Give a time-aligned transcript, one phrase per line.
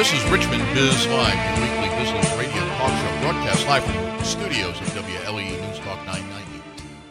[0.00, 4.22] This is Richmond Biz Live, your weekly business radio talk show, broadcast live from the
[4.22, 6.62] studios of WLE News Talk 990.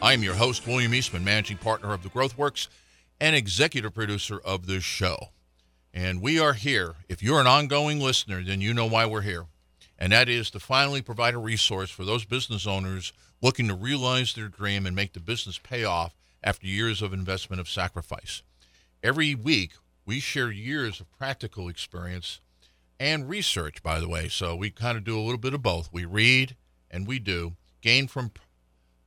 [0.02, 2.68] I am your host, William Eastman, managing partner of the Growth Works
[3.20, 5.28] and executive producer of this show.
[5.94, 6.96] And we are here.
[7.08, 9.44] If you're an ongoing listener, then you know why we're here.
[9.96, 14.34] And that is to finally provide a resource for those business owners looking to realize
[14.34, 18.42] their dream and make the business pay off after years of investment of sacrifice.
[19.00, 22.40] Every week, we share years of practical experience
[23.00, 24.28] and research, by the way.
[24.28, 25.88] So we kind of do a little bit of both.
[25.90, 26.54] We read
[26.90, 28.30] and we do gain from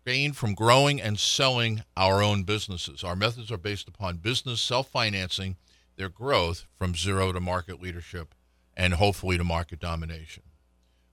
[0.06, 3.04] gain from growing and selling our own businesses.
[3.06, 5.56] Our methods are based upon business self-financing
[5.96, 8.36] their growth from zero to market leadership
[8.76, 10.44] and hopefully to market domination.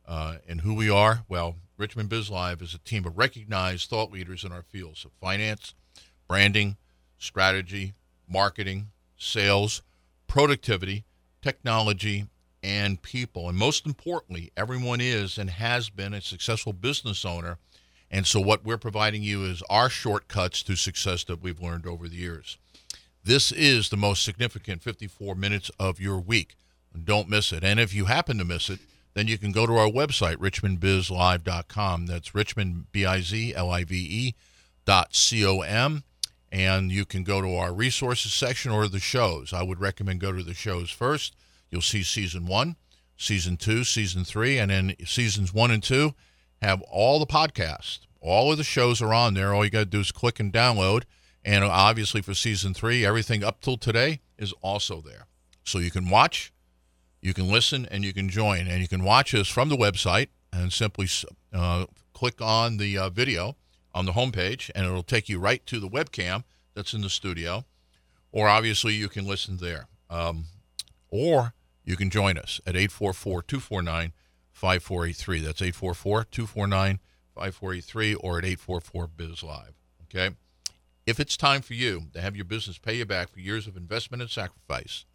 [0.08, 1.24] Uh, and who we are?
[1.28, 5.12] Well, Richmond Biz Live is a team of recognized thought leaders in our fields of
[5.20, 5.74] finance,
[6.26, 6.76] branding,
[7.16, 7.92] strategy,
[8.28, 9.82] marketing, sales,
[10.26, 11.04] productivity,
[11.42, 12.26] technology,
[12.62, 13.48] and people.
[13.48, 17.58] And most importantly, everyone is and has been a successful business owner.
[18.10, 22.08] And so, what we're providing you is our shortcuts to success that we've learned over
[22.08, 22.58] the years.
[23.22, 26.56] This is the most significant 54 minutes of your week.
[27.04, 27.62] Don't miss it.
[27.62, 28.80] And if you happen to miss it,
[29.14, 32.06] then you can go to our website, richmondbizlive.com.
[32.06, 34.34] That's Richmond, B I Z L I V E
[34.84, 36.02] dot C O M.
[36.50, 39.52] And you can go to our resources section or the shows.
[39.52, 41.36] I would recommend go to the shows first
[41.70, 42.76] You'll see season one,
[43.16, 46.14] season two, season three, and then seasons one and two
[46.62, 48.00] have all the podcasts.
[48.20, 49.54] All of the shows are on there.
[49.54, 51.04] All you got to do is click and download.
[51.44, 55.26] And obviously, for season three, everything up till today is also there.
[55.64, 56.52] So you can watch,
[57.22, 58.66] you can listen, and you can join.
[58.66, 61.08] And you can watch us from the website and simply
[61.52, 63.56] uh, click on the uh, video
[63.94, 66.44] on the homepage, and it'll take you right to the webcam
[66.74, 67.64] that's in the studio.
[68.32, 69.86] Or obviously, you can listen there.
[70.10, 70.44] Um,
[71.08, 71.54] or
[71.84, 74.12] you can join us at 844 249
[74.52, 75.40] 5483.
[75.40, 77.00] That's 844 249
[77.34, 79.74] 5483 or at 844 Biz Live.
[80.04, 80.34] Okay?
[81.06, 83.76] If it's time for you to have your business pay you back for years of
[83.76, 85.06] investment and sacrifice,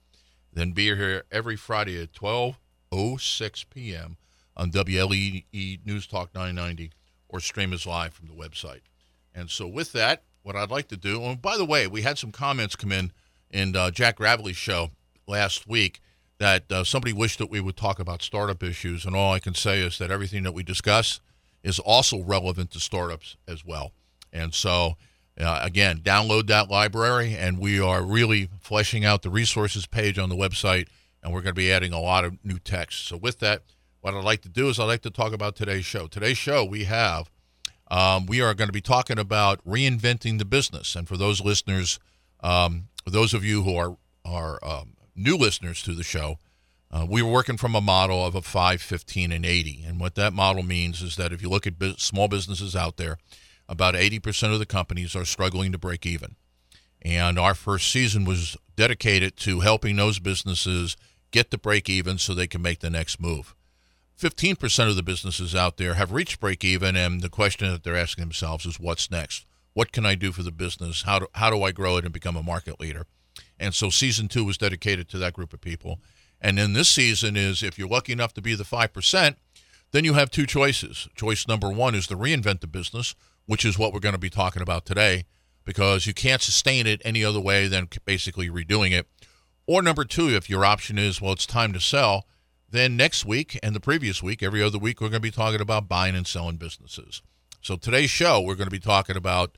[0.51, 4.17] then be here every Friday at 12.06 p.m.
[4.57, 6.91] on WLE News Talk 990
[7.29, 8.81] or stream us live from the website.
[9.33, 12.17] And so, with that, what I'd like to do, and by the way, we had
[12.17, 13.11] some comments come in
[13.51, 14.91] in uh, Jack Gravely's show
[15.27, 16.01] last week
[16.37, 19.53] that uh, somebody wished that we would talk about startup issues, and all I can
[19.53, 21.21] say is that everything that we discuss
[21.63, 23.91] is also relevant to startups as well.
[24.31, 24.97] And so,
[25.39, 30.29] uh, again, download that library, and we are really fleshing out the resources page on
[30.29, 30.87] the website,
[31.23, 33.07] and we're going to be adding a lot of new text.
[33.07, 33.63] So, with that,
[34.01, 36.07] what I'd like to do is I'd like to talk about today's show.
[36.07, 37.31] Today's show, we have,
[37.89, 40.95] um, we are going to be talking about reinventing the business.
[40.95, 41.99] And for those listeners,
[42.41, 46.39] um, those of you who are are um, new listeners to the show,
[46.91, 49.83] uh, we were working from a model of a 5, 15, and 80.
[49.85, 52.97] And what that model means is that if you look at bu- small businesses out
[52.97, 53.17] there,
[53.67, 56.35] about 80% of the companies are struggling to break even.
[57.01, 60.95] And our first season was dedicated to helping those businesses
[61.31, 63.55] get to break even so they can make the next move.
[64.19, 67.97] 15% of the businesses out there have reached break even, and the question that they're
[67.97, 69.45] asking themselves is what's next?
[69.73, 71.01] What can I do for the business?
[71.01, 73.07] How do, how do I grow it and become a market leader?
[73.59, 75.99] And so season two was dedicated to that group of people.
[76.41, 79.35] And then this season is if you're lucky enough to be the 5%,
[79.91, 81.07] then you have two choices.
[81.15, 84.29] Choice number one is to reinvent the business, which is what we're going to be
[84.29, 85.25] talking about today,
[85.63, 89.07] because you can't sustain it any other way than basically redoing it.
[89.67, 92.27] Or number two, if your option is, well, it's time to sell,
[92.69, 95.61] then next week and the previous week, every other week, we're going to be talking
[95.61, 97.21] about buying and selling businesses.
[97.61, 99.57] So today's show, we're going to be talking about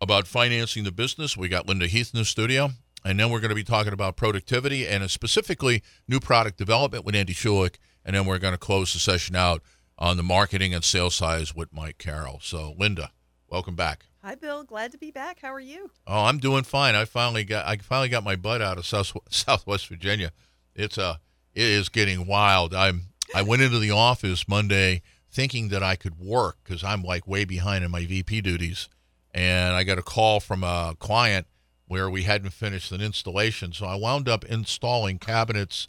[0.00, 1.36] about financing the business.
[1.36, 2.70] We got Linda Heath in the studio.
[3.06, 7.14] And then we're going to be talking about productivity and specifically new product development with
[7.14, 7.76] Andy Shulick.
[8.04, 9.62] And then we're going to close the session out
[9.96, 12.40] on the marketing and sales size with Mike Carroll.
[12.42, 13.12] So, Linda,
[13.48, 14.06] welcome back.
[14.24, 14.64] Hi, Bill.
[14.64, 15.38] Glad to be back.
[15.40, 15.92] How are you?
[16.04, 16.96] Oh, I'm doing fine.
[16.96, 20.32] I finally got I finally got my butt out of South, Southwest Virginia.
[20.74, 21.14] It's a uh,
[21.54, 22.74] it is getting wild.
[22.74, 27.28] I'm I went into the office Monday thinking that I could work because I'm like
[27.28, 28.88] way behind in my VP duties,
[29.32, 31.46] and I got a call from a client
[31.88, 33.72] where we hadn't finished an installation.
[33.72, 35.88] So I wound up installing cabinets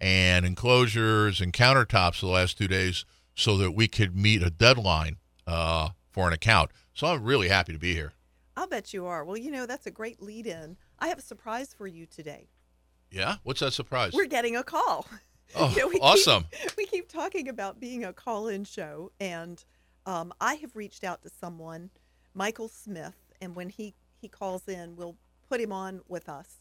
[0.00, 3.04] and enclosures and countertops the last two days
[3.34, 5.16] so that we could meet a deadline
[5.46, 6.70] uh, for an account.
[6.92, 8.12] So I'm really happy to be here.
[8.56, 9.24] I'll bet you are.
[9.24, 10.76] Well, you know, that's a great lead in.
[10.98, 12.48] I have a surprise for you today.
[13.10, 13.36] Yeah?
[13.44, 14.12] What's that surprise?
[14.12, 15.06] We're getting a call.
[15.54, 16.44] Oh, you know, we awesome.
[16.50, 19.64] Keep, we keep talking about being a call in show, and
[20.06, 21.90] um, I have reached out to someone,
[22.34, 25.16] Michael Smith, and when he, he calls in, we'll
[25.48, 26.60] put him on with us.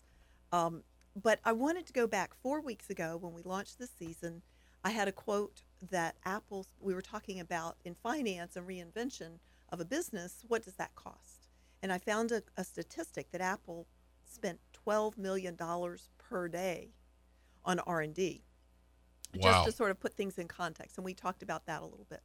[0.51, 0.83] Um,
[1.21, 4.43] but I wanted to go back four weeks ago when we launched this season.
[4.83, 9.39] I had a quote that Apple's, we were talking about in finance and reinvention
[9.69, 11.47] of a business, what does that cost?
[11.81, 13.87] And I found a, a statistic that Apple
[14.25, 15.57] spent $12 million
[16.17, 16.91] per day
[17.65, 18.43] on R&D.
[19.35, 19.51] Wow.
[19.51, 20.97] Just to sort of put things in context.
[20.97, 22.21] And we talked about that a little bit.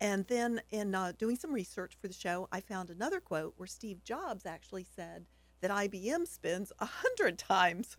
[0.00, 3.66] And then in uh, doing some research for the show, I found another quote where
[3.66, 5.26] Steve Jobs actually said
[5.64, 7.96] that IBM spends a hundred times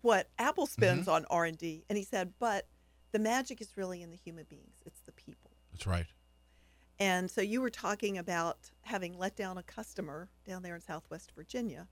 [0.00, 2.66] what Apple spends on R and D, and he said, but
[3.12, 5.52] the magic is really in the human beings; it's the people.
[5.72, 6.06] That's right.
[6.98, 11.30] And so you were talking about having let down a customer down there in Southwest
[11.36, 11.86] Virginia,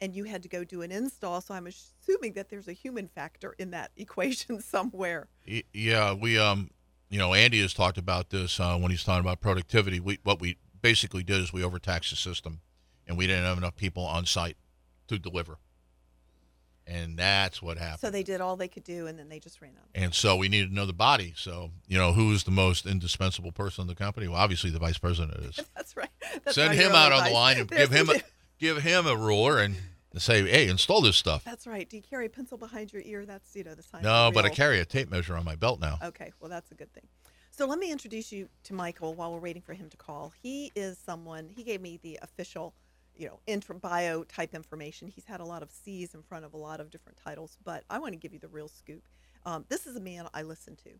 [0.00, 1.40] and you had to go do an install.
[1.40, 5.28] So I'm assuming that there's a human factor in that equation somewhere.
[5.72, 6.70] Yeah, we um,
[7.08, 10.00] you know, Andy has talked about this uh, when he's talking about productivity.
[10.00, 12.62] We what we basically did is we overtaxed the system,
[13.06, 14.56] and we didn't have enough people on site
[15.08, 15.58] to deliver,
[16.86, 18.00] and that's what happened.
[18.00, 19.88] So they did all they could do, and then they just ran out.
[19.94, 21.32] and so we needed another body.
[21.36, 24.28] So you know, who's the most indispensable person in the company?
[24.28, 25.56] Well, obviously the vice president is.
[25.76, 26.10] That's right.
[26.44, 28.14] That's Send him out own on the line and give him a,
[28.58, 29.76] give him a ruler and
[30.18, 31.44] say, hey, install this stuff.
[31.44, 31.88] That's right.
[31.88, 33.26] Do you carry a pencil behind your ear?
[33.26, 34.02] That's you know the sign.
[34.02, 35.98] No, but I carry a tape measure on my belt now.
[36.02, 37.04] Okay, well that's a good thing.
[37.50, 40.32] So let me introduce you to Michael while we're waiting for him to call.
[40.42, 41.48] He is someone.
[41.48, 42.74] He gave me the official,
[43.16, 45.08] you know, intro bio type information.
[45.08, 47.84] He's had a lot of C's in front of a lot of different titles, but
[47.90, 49.02] I want to give you the real scoop.
[49.44, 50.90] Um, this is a man I listen to.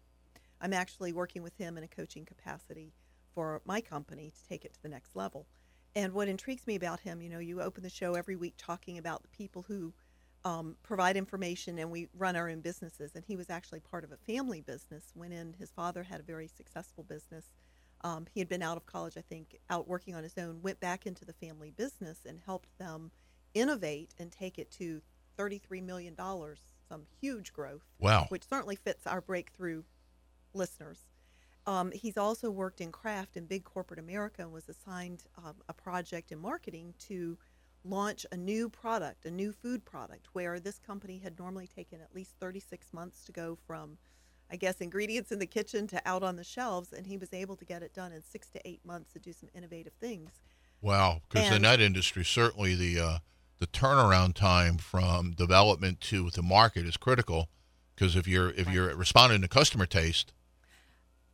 [0.61, 2.93] I'm actually working with him in a coaching capacity
[3.35, 5.47] for my company to take it to the next level.
[5.95, 8.99] And what intrigues me about him, you know, you open the show every week talking
[8.99, 9.93] about the people who
[10.45, 13.13] um, provide information and we run our own businesses.
[13.15, 15.13] And he was actually part of a family business.
[15.15, 17.47] Went in, his father had a very successful business.
[18.03, 20.81] Um, he had been out of college, I think, out working on his own, went
[20.81, 23.11] back into the family business and helped them
[23.55, 25.01] innovate and take it to
[25.39, 26.15] $33 million,
[26.89, 28.27] some huge growth Wow.
[28.29, 29.83] which certainly fits our breakthrough
[30.55, 31.01] listeners.
[31.67, 35.73] Um, he's also worked in Kraft in big corporate America and was assigned um, a
[35.73, 37.37] project in marketing to
[37.85, 42.15] launch a new product, a new food product, where this company had normally taken at
[42.15, 43.99] least 36 months to go from,
[44.51, 46.93] I guess, ingredients in the kitchen to out on the shelves.
[46.93, 49.33] And he was able to get it done in six to eight months to do
[49.33, 50.31] some innovative things.
[50.81, 53.19] Wow, because in that industry, certainly the uh,
[53.59, 57.49] the turnaround time from development to the market is critical.
[57.95, 60.33] Because if you're if you're responding to customer taste,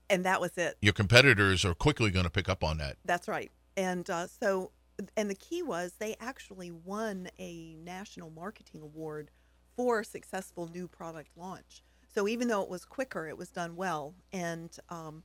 [0.08, 0.76] And that was it.
[0.80, 2.96] your competitors are quickly going to pick up on that.
[3.04, 3.50] That's right.
[3.76, 4.70] And uh, so,
[5.16, 9.30] and the key was they actually won a national marketing award
[9.76, 11.82] for a successful new product launch.
[12.14, 14.14] So even though it was quicker, it was done well.
[14.32, 15.22] And um,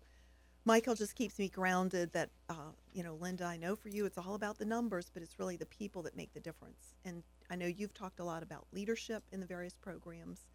[0.64, 4.18] Michael just keeps me grounded that, uh, you know, Linda, I know for you it's
[4.18, 6.96] all about the numbers, but it's really the people that make the difference.
[7.04, 10.48] And I know you've talked a lot about leadership in the various programs,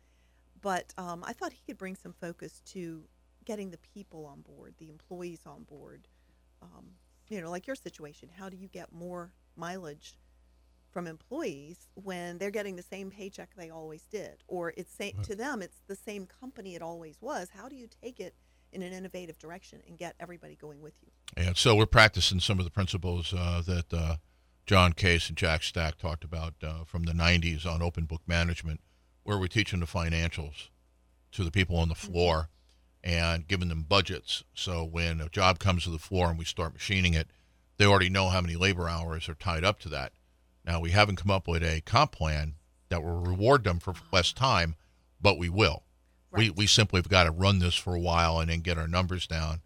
[0.60, 3.04] but um, I thought he could bring some focus to
[3.44, 6.08] getting the people on board, the employees on board.
[6.62, 6.86] Um,
[7.28, 10.14] you know, like your situation, how do you get more mileage
[10.92, 15.22] from employees when they're getting the same paycheck they always did, or it's sa- Right.
[15.24, 17.48] to them it's the same company it always was?
[17.54, 18.34] How do you take it
[18.72, 21.10] in an innovative direction and get everybody going with you?
[21.36, 24.16] And so we're practicing some of the principles uh, that uh,
[24.66, 28.80] John Case and Jack Stack talked about uh, from the 90s on open book management,
[29.24, 30.68] where we're teaching the financials
[31.32, 32.48] to the people on the floor
[33.02, 34.44] and giving them budgets.
[34.54, 37.28] So when a job comes to the floor and we start machining it,
[37.78, 40.12] they already know how many labor hours are tied up to that.
[40.64, 42.54] Now, we haven't come up with a comp plan
[42.88, 44.76] that will reward them for less time,
[45.20, 45.82] but we will.
[46.30, 46.56] We, Right.
[46.56, 49.26] we simply have got to run this for a while and then get our numbers
[49.26, 49.60] down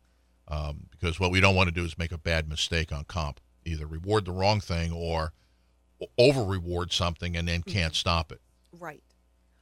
[0.49, 3.41] um, because what we don't want to do is make a bad mistake on comp.
[3.65, 5.33] Either reward the wrong thing or
[6.19, 8.41] over reward something and then can't stop it.
[8.73, 9.03] Right.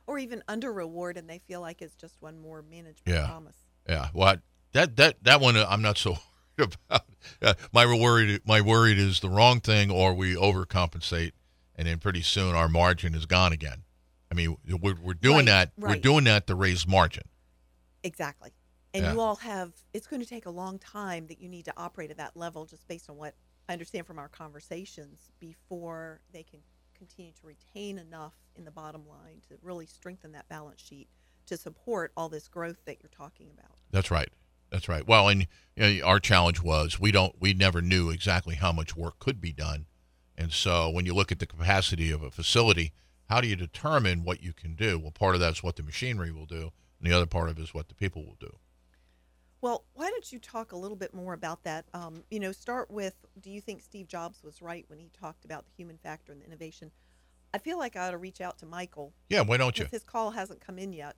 [0.06, 3.26] Or even under reward and they feel like it's just one more management Yeah.
[3.26, 3.56] promise.
[3.88, 4.36] Yeah, well,
[4.72, 6.18] that that that one uh, I'm not so
[6.58, 7.04] about.
[7.42, 11.32] Uh, my worried my worried is the wrong thing or we overcompensate,
[11.74, 13.82] and then pretty soon our margin is gone again.
[14.30, 17.24] I mean, we're we're doing Right, that we're doing that to raise margin.
[18.02, 18.52] Exactly.
[18.92, 19.12] And Yeah.
[19.12, 22.10] you all have, it's going to take a long time that you need to operate
[22.10, 23.34] at that level, just based on what
[23.68, 26.60] I understand from our conversations, before they can
[26.96, 31.08] continue to retain enough in the bottom line to really strengthen that balance sheet
[31.46, 33.76] to support all this growth that you're talking about.
[33.90, 34.28] That's right.
[34.74, 35.06] That's right.
[35.06, 38.96] Well, and you know, our challenge was we don't we never knew exactly how much
[38.96, 39.86] work could be done,
[40.36, 42.92] and so when you look at the capacity of a facility,
[43.28, 44.98] how do you determine what you can do?
[44.98, 47.62] Well, part of that's what the machinery will do, and the other part of it
[47.62, 48.52] is what the people will do.
[49.60, 51.84] Well, why don't you talk a little bit more about that?
[51.94, 55.44] Um, you know, start with do you think Steve Jobs was right when he talked
[55.44, 56.90] about the human factor and the innovation?
[57.54, 59.12] I feel like I ought to reach out to Michael.
[59.28, 59.86] Yeah, why don't you?
[59.88, 61.14] His call hasn't come in yet.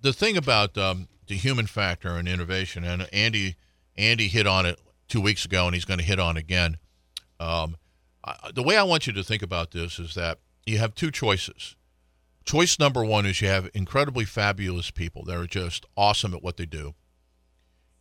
[0.00, 3.56] the thing about um, the human factor and innovation, and Andy
[3.96, 6.76] Andy hit on it two weeks ago, and he's going to hit on again.
[7.40, 7.76] Um,
[8.54, 11.76] The way I want you to think about this is that you have two choices.
[12.44, 16.56] Choice number one is you have incredibly fabulous people that are just awesome at what
[16.56, 16.94] they do,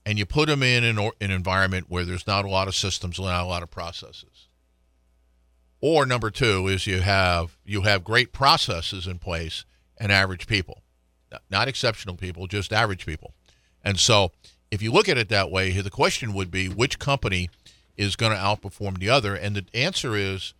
[0.05, 3.17] and you put them in an, an environment where there's not a lot of systems,
[3.17, 4.47] and not a lot of processes.
[5.79, 9.65] Or number two is you have you have great processes in place
[9.97, 10.81] and average people,
[11.49, 13.33] not exceptional people, just average people.
[13.83, 14.31] And so,
[14.71, 17.49] if you look at it that way, the question would be which company
[17.97, 19.35] is going to outperform the other?
[19.35, 20.53] And the answer is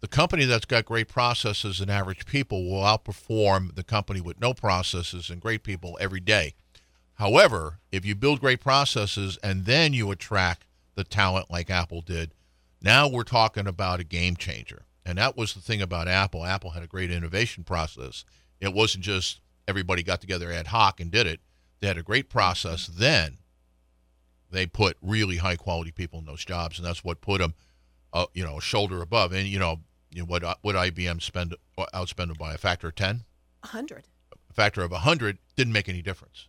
[0.00, 4.54] the company that's got great processes and average people will outperform the company with no
[4.54, 6.54] processes and great people every day.
[7.14, 12.32] However, if you build great processes and then you attract the talent like Apple did,
[12.80, 14.86] now we're talking about a game changer.
[15.04, 16.44] And that was the thing about Apple.
[16.44, 18.24] Apple had a great innovation process.
[18.58, 21.40] It wasn't just everybody got together ad hoc and did it.
[21.80, 22.86] They had a great process.
[22.86, 23.38] Then
[24.50, 27.54] they put really high quality people in those jobs, and that's what put them,
[28.12, 29.32] uh, you know, shoulder above.
[29.32, 29.80] And you know,
[30.10, 31.54] you know what what IBM spend
[31.94, 33.24] outspend them by a factor of ten,
[33.62, 34.04] a 100.
[34.50, 36.48] a factor of a hundred didn't make any difference.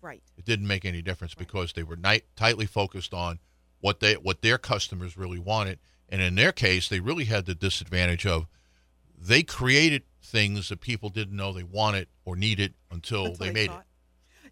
[0.00, 0.22] Right.
[0.36, 3.38] It didn't make any difference because they were night, tightly focused on
[3.80, 7.54] what they what their customers really wanted, and in their case, they really had the
[7.54, 8.46] disadvantage of
[9.18, 13.70] they created things that people didn't know they wanted or needed until they I made
[13.70, 13.76] it.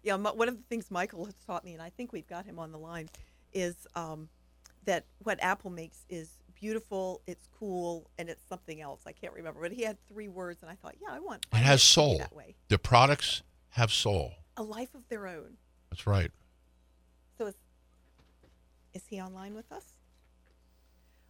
[0.03, 2.59] Yeah, one of the things Michael has taught me, and I think we've got him
[2.59, 3.09] on the line,
[3.53, 4.27] is um,
[4.85, 6.29] that what Apple makes is
[6.59, 9.01] beautiful, it's cool, and it's something else.
[9.05, 11.45] I can't remember, but he had three words, and I thought, yeah, I want.
[11.53, 12.17] It has soul.
[12.17, 14.33] That way, The products have soul.
[14.57, 15.57] a life of their own.
[15.89, 16.31] That's right.
[17.37, 17.55] So is
[18.93, 19.93] is he online with us?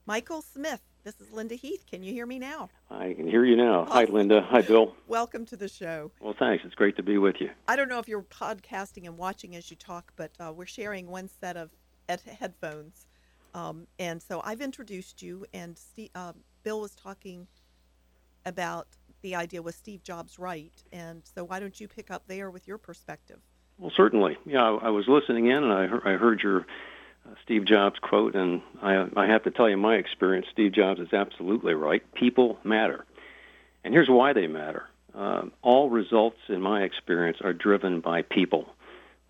[0.05, 0.81] Michael Smith.
[1.03, 1.83] This is Linda Heath.
[1.89, 2.69] Can you hear me now?
[2.89, 3.85] I can hear you now.
[3.89, 4.41] Hi, Linda.
[4.49, 4.95] Hi, Bill.
[5.07, 6.11] Welcome to the show.
[6.21, 6.63] Well, thanks.
[6.65, 7.49] It's great to be with you.
[7.67, 11.07] I don't know if you're podcasting and watching as you talk, but uh, we're sharing
[11.07, 11.71] one set of
[12.07, 13.05] ed- headphones.
[13.53, 16.31] Um, and so I've introduced you, and Steve, uh,
[16.63, 17.47] Bill was talking
[18.45, 18.87] about
[19.23, 20.71] the idea was Steve Jobs right?
[20.93, 23.39] And so why don't you pick up there with your perspective?
[23.77, 24.37] Well, certainly.
[24.45, 26.65] Yeah, I, I was listening in, and I heard, I heard your
[27.43, 30.47] Steve Jobs quote, and I, I have to tell you my experience.
[30.51, 32.03] Steve Jobs is absolutely right.
[32.13, 33.05] People matter,
[33.83, 34.83] and here's why they matter.
[35.13, 38.67] Um, all results, in my experience, are driven by people,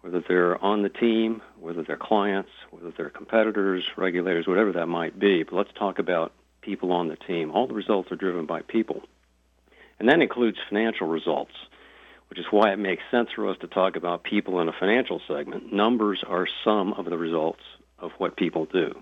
[0.02, 5.20] whether they're on the team, whether they're clients, whether they're competitors, regulators, whatever that might
[5.20, 5.44] be.
[5.44, 6.32] But let's talk about
[6.62, 7.52] people on the team.
[7.52, 9.02] All the results are driven by people,
[10.00, 11.54] and that includes financial results
[12.30, 15.22] which is why it makes sense for us to talk about people in a financial
[15.28, 15.72] segment.
[15.72, 17.62] Numbers are some of the results
[18.04, 19.02] of what people do.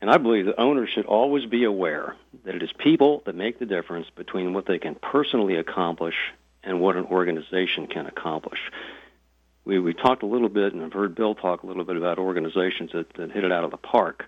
[0.00, 3.60] And I believe that owners should always be aware that it is people that make
[3.60, 6.16] the difference between what they can personally accomplish
[6.64, 8.58] and what an organization can accomplish.
[9.64, 12.18] We, we talked a little bit, and I've heard Bill talk a little bit about
[12.18, 14.24] organizations that, that hit it out of the park.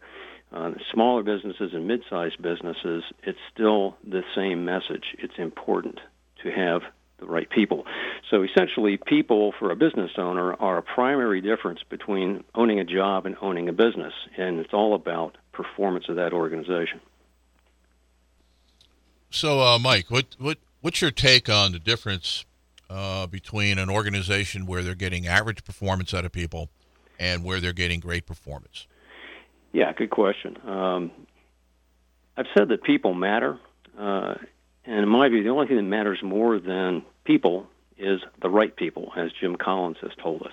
[0.52, 5.16] Uh, smaller businesses and mid-sized businesses, it's still the same message.
[5.18, 5.98] It's important
[6.44, 6.82] to have
[7.18, 7.84] the right people.
[8.30, 13.26] So essentially, people for a business owner are a primary difference between owning a job
[13.26, 17.00] and owning a business, and it's all about performance of that organization.
[19.30, 22.44] So, uh, Mike, what what what's your take on the difference
[22.90, 26.68] uh, between an organization where they're getting average performance out of people
[27.18, 28.86] and where they're getting great performance?
[29.72, 30.56] Yeah, good question.
[30.68, 31.10] Um,
[32.36, 33.58] I've said that people matter,
[33.98, 34.34] uh,
[34.86, 38.74] and in my view, the only thing that matters more than people is the right
[38.74, 40.52] people, as Jim Collins has told us.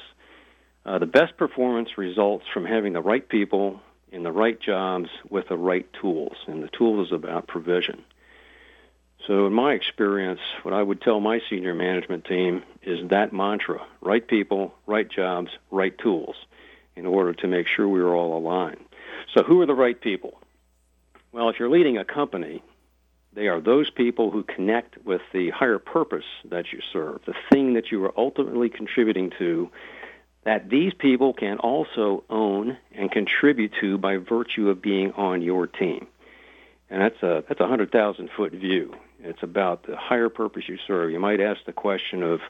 [0.85, 5.47] Uh, the best performance results from having the right people in the right jobs with
[5.47, 8.03] the right tools, and the tool is about provision.
[9.27, 13.85] So, in my experience, what I would tell my senior management team is that mantra
[14.01, 16.35] right people, right jobs, right tools
[16.95, 18.83] in order to make sure we are all aligned.
[19.35, 20.39] So, who are the right people?
[21.31, 22.63] Well, if you're leading a company,
[23.33, 27.73] they are those people who connect with the higher purpose that you serve, the thing
[27.73, 29.69] that you are ultimately contributing to,
[30.43, 35.67] that these people can also own and contribute to by virtue of being on your
[35.67, 36.07] team.
[36.89, 38.95] And that's a that's a hundred thousand foot view.
[39.23, 41.11] It's about the higher purpose you serve.
[41.11, 42.41] You might ask the question of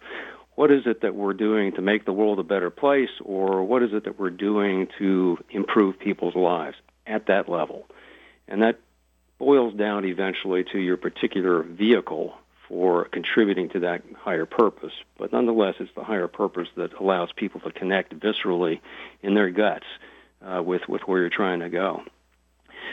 [0.55, 3.83] what is it that we're doing to make the world a better place, or what
[3.83, 7.85] is it that we're doing to improve people's lives at that level?
[8.47, 8.79] And that
[9.41, 12.35] boils down eventually to your particular vehicle
[12.67, 14.93] for contributing to that higher purpose.
[15.17, 18.81] But nonetheless, it's the higher purpose that allows people to connect viscerally
[19.23, 19.87] in their guts
[20.45, 22.03] uh, with, with where you're trying to go.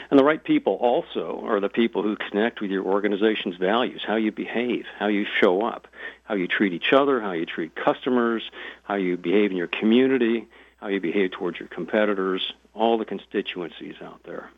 [0.09, 4.15] And the right people also are the people who connect with your organization's values, how
[4.15, 5.87] you behave, how you show up,
[6.23, 8.41] how you treat each other, how you treat customers,
[8.81, 13.97] how you behave in your community, how you behave towards your competitors, all the constituencies
[14.01, 14.49] out there.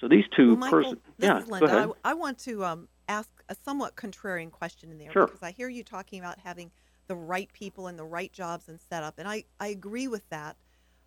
[0.00, 0.98] So these two well, persons.
[1.18, 1.88] Yeah, go ahead.
[2.04, 5.26] I, I, want to um, ask a somewhat contrarian question in there sure.
[5.26, 6.70] because I hear you talking about having
[7.06, 10.56] the right people and the right jobs and setup, and I, I agree with that.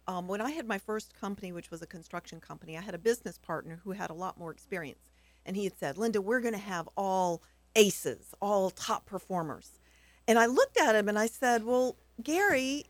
[0.08, 3.00] Um, when I had my first company, which was a construction company, I had a
[3.00, 5.12] business partner who had a lot more experience.
[5.46, 7.44] And he had said, Linda, we're going to have all
[7.76, 9.80] aces, all top performers.
[10.28, 12.86] And I looked at him and I said, Well, Gary,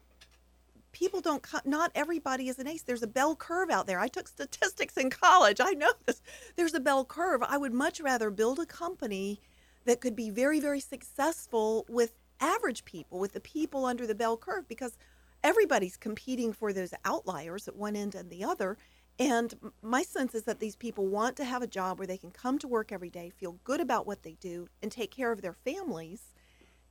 [0.91, 2.84] people don't, not everybody is an ace.
[2.84, 4.00] There's a bell curve out there.
[4.00, 5.60] I took statistics in college.
[5.60, 6.22] I know this.
[6.55, 7.43] There's a bell curve.
[7.43, 9.39] I would much rather build a company
[9.86, 14.38] that could be very, very successful with average people, with the people under the bell
[14.38, 14.98] curve, because
[15.43, 18.77] everybody's competing for those outliers at one end and the other.
[19.17, 22.31] And my sense is that these people want to have a job where they can
[22.31, 25.41] come to work every day, feel good about what they do, and take care of
[25.41, 26.34] their families.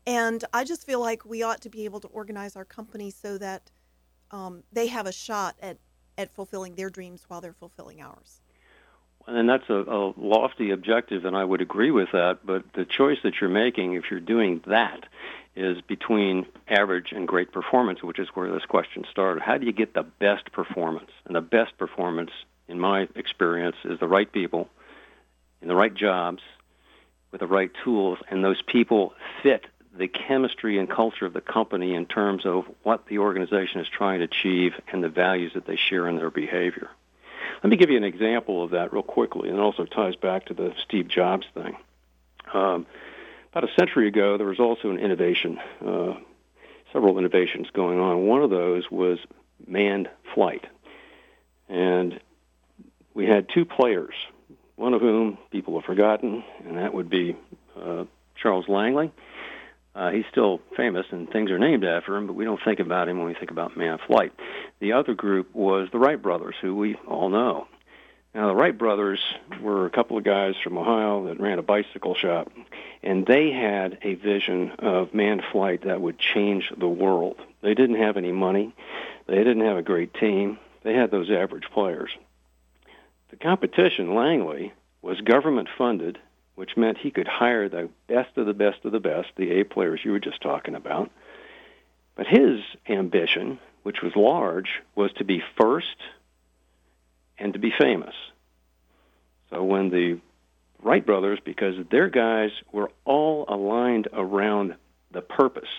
[0.06, 3.38] And I just feel like we ought to be able to organize our company so
[3.38, 3.70] that
[4.30, 5.78] um, they have a shot at,
[6.16, 8.40] at fulfilling their dreams while they're fulfilling ours.
[9.26, 12.38] And that's a, a lofty objective, and I would agree with that.
[12.44, 15.04] But the choice that you're making, if you're doing that,
[15.54, 19.42] is between average and great performance, which is where this question started.
[19.42, 21.10] How do you get the best performance?
[21.26, 22.30] And the best performance,
[22.68, 24.68] in my experience, is the right people
[25.60, 26.42] in the right jobs
[27.30, 29.66] with the right tools, and those people fit
[29.98, 34.20] the chemistry and culture of the company in terms of what the organization is trying
[34.20, 36.88] to achieve and the values that they share in their behavior.
[37.62, 40.46] Let me give you an example of that real quickly, and it also ties back
[40.46, 41.76] to the Steve Jobs thing.
[42.52, 42.86] Um,
[43.52, 46.14] about a century ago, there was also an innovation, uh,
[46.92, 48.26] several innovations going on.
[48.26, 49.18] One of those was
[49.66, 50.66] manned flight.
[51.68, 52.20] And
[53.14, 54.14] we had two players,
[54.76, 57.36] one of whom people have forgotten, and that would be
[57.76, 58.04] uh,
[58.40, 59.10] Charles Langley.
[59.98, 63.08] Uh, he's still famous, and things are named after him, but we don't think about
[63.08, 64.32] him when we think about manned flight.
[64.78, 67.66] The other group was the Wright brothers, who we all know.
[68.32, 69.18] Now, the Wright brothers
[69.60, 72.52] were a couple of guys from Ohio that ran a bicycle shop,
[73.02, 77.36] and they had a vision of manned flight that would change the world.
[77.60, 78.72] They didn't have any money,
[79.26, 82.10] they didn't have a great team, they had those average players.
[83.30, 86.20] The competition, Langley, was government funded,
[86.58, 89.64] which meant he could hire the best of the best of the best, the A
[89.64, 91.08] players you were just talking about.
[92.16, 95.96] But his ambition, which was large, was to be first
[97.38, 98.14] and to be famous.
[99.50, 100.18] So when the
[100.82, 104.74] Wright brothers, because their guys were all aligned around
[105.12, 105.70] the purpose,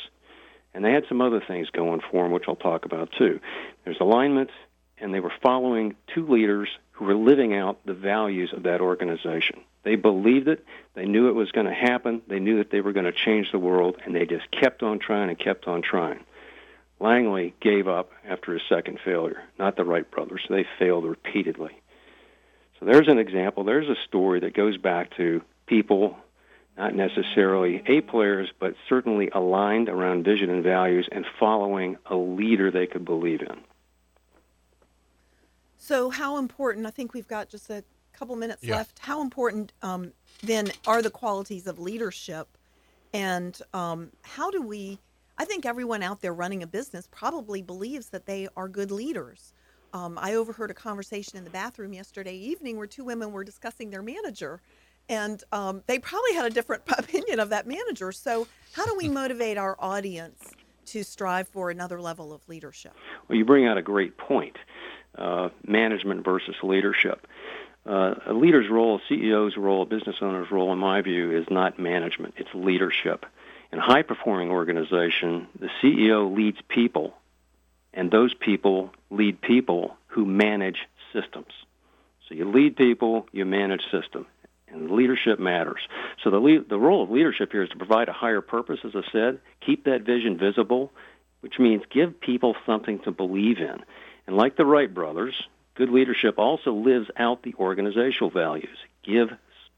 [0.74, 3.42] and they had some other things going for them, which I'll talk about too.
[3.84, 4.50] There's alignment,
[4.98, 9.60] and they were following two leaders who were living out the values of that organization.
[9.84, 10.66] They believed it.
[10.94, 12.22] They knew it was going to happen.
[12.28, 15.00] They knew that they were going to change the world, and they just kept on
[15.00, 16.20] trying and kept on trying.
[17.00, 20.42] Langley gave up after his second failure, not the Wright brothers.
[20.50, 21.80] They failed repeatedly.
[22.80, 23.64] So there's an example.
[23.64, 26.18] There's a story that goes back to people,
[26.78, 32.70] not necessarily A players, but certainly aligned around vision and values and following a leader
[32.70, 33.62] they could believe in.
[35.78, 37.84] So, how important, I think we've got just a
[38.20, 38.76] couple minutes Yeah.
[38.76, 42.58] left, how important um, then are the qualities of leadership?
[43.14, 45.00] And um, how do we
[45.40, 49.54] I think everyone out there running a business probably believes that they are good leaders.
[49.94, 53.90] Um, I overheard a conversation in the bathroom yesterday evening where two women were discussing
[53.90, 54.60] their manager,
[55.08, 58.12] and um, they probably had a different opinion of that manager.
[58.12, 60.56] So, how do we motivate our audience
[60.88, 62.94] to strive for another level of leadership?
[63.30, 64.58] Well, you bring out a great point
[65.18, 67.26] uh, management versus leadership.
[67.90, 71.48] Uh, a leader's role, a CEO's role, a business owner's role, in my view, is
[71.50, 73.26] not management, it's leadership.
[73.72, 77.16] In a high performing organization, the CEO leads people,
[77.92, 81.52] and those people lead people who manage systems.
[82.28, 84.28] So you lead people, you manage system,
[84.68, 85.82] and leadership matters.
[86.24, 88.96] So the le- the role of leadership here is to provide a higher purpose, as
[88.96, 90.92] I said, keep that vision visible,
[91.40, 93.84] which means give people something to believe in.
[94.28, 95.34] And like the Wright brothers,
[95.80, 98.78] good leadership also lives out the organizational values.
[99.02, 99.30] Give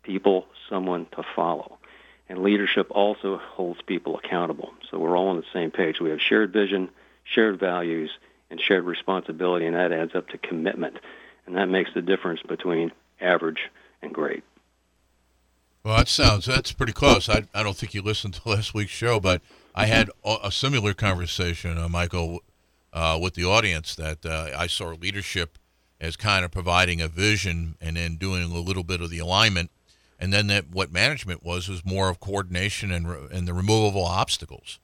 [0.01, 1.77] people someone to follow.
[2.27, 4.71] and leadership also holds people accountable.
[4.89, 5.99] So we're all on the same page.
[5.99, 6.89] We have shared vision,
[7.23, 8.09] shared values,
[8.49, 10.97] and shared responsibility, and that adds up to commitment.
[11.45, 13.69] And that makes the difference between average
[14.01, 14.43] and great.
[15.83, 17.27] Well, that sounds that's pretty close.
[17.29, 19.41] I, I don't think you listened to last week's show, but
[19.75, 22.39] I had a, similar conversation, uh, Michael,
[22.93, 25.57] uh, with the audience that uh, I saw leadership
[26.01, 29.69] as kind of providing a vision and then doing a little bit of the alignment,
[30.19, 34.01] and then that what management was was more of coordination and re, and the removal
[34.01, 34.79] of obstacles.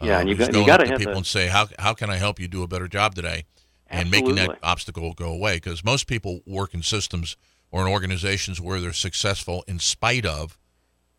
[0.00, 2.16] Yeah, and uh, you got you got to people and say how how can I
[2.16, 3.44] help you do a better job today,
[3.86, 4.32] and Absolutely.
[4.34, 7.36] making that obstacle go away because most people work in systems
[7.70, 10.58] or in organizations where they're successful in spite of,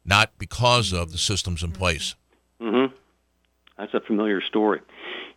[0.04, 2.16] not because of the systems in place.
[2.60, 2.94] Mm-hmm.
[3.78, 4.82] That's a familiar story.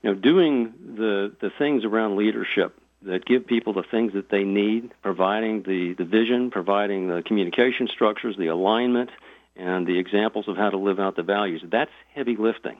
[0.03, 4.43] You know, doing the the things around leadership that give people the things that they
[4.43, 9.11] need, providing the, the vision, providing the communication structures, the alignment,
[9.55, 11.63] and the examples of how to live out the values.
[11.71, 12.79] That's heavy lifting.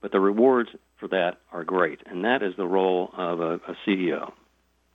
[0.00, 2.00] But the rewards for that are great.
[2.06, 4.32] And that is the role of a CEO.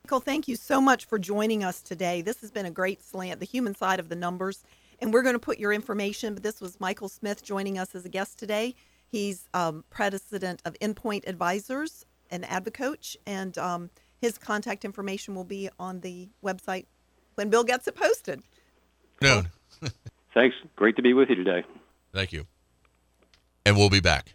[0.04, 2.22] Michael, thank you so much for joining us today.
[2.22, 4.62] This has been a great slant, the human side of the numbers.
[5.00, 8.04] And we're going to put your information, but this was Michael Smith joining us as
[8.04, 8.74] a guest today.
[9.08, 13.90] He's um, president of Endpoint Advisors and Advocoach, and um,
[14.20, 16.86] his contact information will be on the website
[17.34, 18.42] when Bill gets it posted.
[19.22, 19.48] Noon.
[20.34, 20.56] Thanks.
[20.76, 21.64] Great to be with you today.
[22.12, 22.46] Thank you.
[23.64, 24.34] And we'll be back.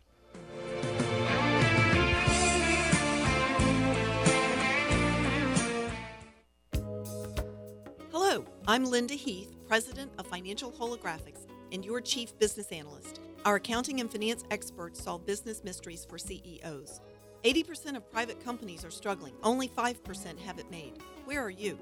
[8.12, 13.20] Hello, I'm Linda Heath, president of Financial Holographics and your chief business analyst.
[13.46, 17.02] Our accounting and finance experts solve business mysteries for CEOs.
[17.46, 20.94] 80% of private companies are struggling, only 5% have it made.
[21.26, 21.78] Where are you?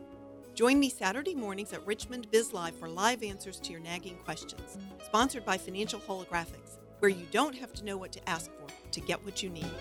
[0.54, 4.78] Join me Saturday mornings at Richmond Biz Live for live answers to your nagging questions.
[5.06, 8.99] Sponsored by Financial Holographics, where you don't have to know what to ask for to
[8.99, 9.71] get what you need.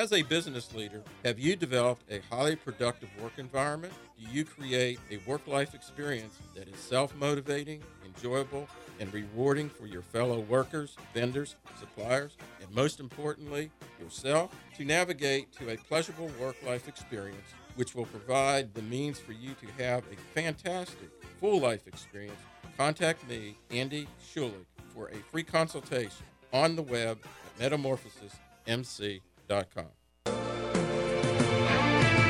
[0.00, 3.92] As a business leader, have you developed a highly productive work environment?
[4.18, 8.66] Do you create a work life experience that is self motivating, enjoyable,
[8.98, 14.54] and rewarding for your fellow workers, vendors, suppliers, and most importantly, yourself?
[14.78, 19.50] To navigate to a pleasurable work life experience, which will provide the means for you
[19.60, 21.10] to have a fantastic
[21.40, 22.40] full life experience,
[22.78, 27.18] contact me, Andy Shulick, for a free consultation on the web
[27.60, 29.29] at metamorphosismc.com.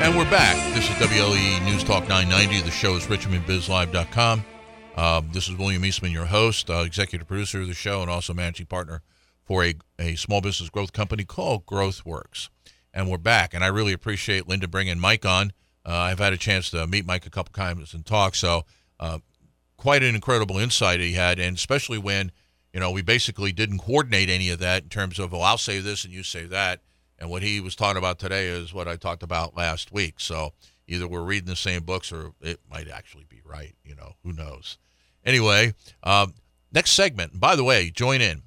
[0.01, 0.55] And we're back.
[0.73, 2.61] This is WLE News Talk 990.
[2.61, 4.43] The show is richmondbizlive.com.
[4.95, 8.33] Uh, this is William Eastman, your host, uh, executive producer of the show, and also
[8.33, 9.03] managing partner
[9.43, 12.49] for a, a small business growth company called GrowthWorks.
[12.91, 13.53] And we're back.
[13.53, 15.53] And I really appreciate Linda bringing Mike on.
[15.85, 18.33] Uh, I've had a chance to meet Mike a couple times and talk.
[18.33, 18.65] So,
[18.99, 19.19] uh,
[19.77, 22.31] quite an incredible insight he had, and especially when
[22.73, 25.79] you know we basically didn't coordinate any of that in terms of, well, I'll say
[25.79, 26.81] this and you say that.
[27.21, 30.15] And what he was talking about today is what I talked about last week.
[30.17, 30.53] So
[30.87, 33.75] either we're reading the same books or it might actually be right.
[33.85, 34.79] You know, who knows?
[35.23, 36.33] Anyway, um,
[36.73, 37.39] next segment.
[37.39, 38.41] By the way, join in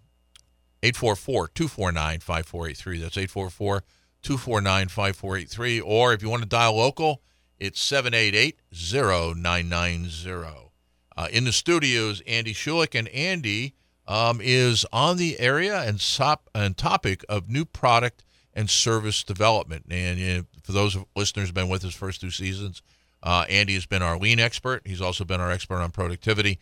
[0.82, 2.98] 844 249 5483.
[2.98, 3.84] That's 844
[4.22, 5.80] 249 5483.
[5.80, 7.22] Or if you want to dial local,
[7.60, 10.72] it's 788 0990.
[11.16, 13.76] Uh, in the studios, Andy Shulick, and Andy
[14.08, 18.23] um, is on the area and, sop, and topic of new product
[18.54, 19.84] and service development.
[19.90, 22.82] And for those listeners who've been with us first two seasons,
[23.22, 24.82] uh, Andy has been our lean expert.
[24.84, 26.58] He's also been our expert on productivity.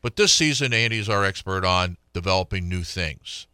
[0.00, 3.46] But this season, Andy is our expert on developing new things.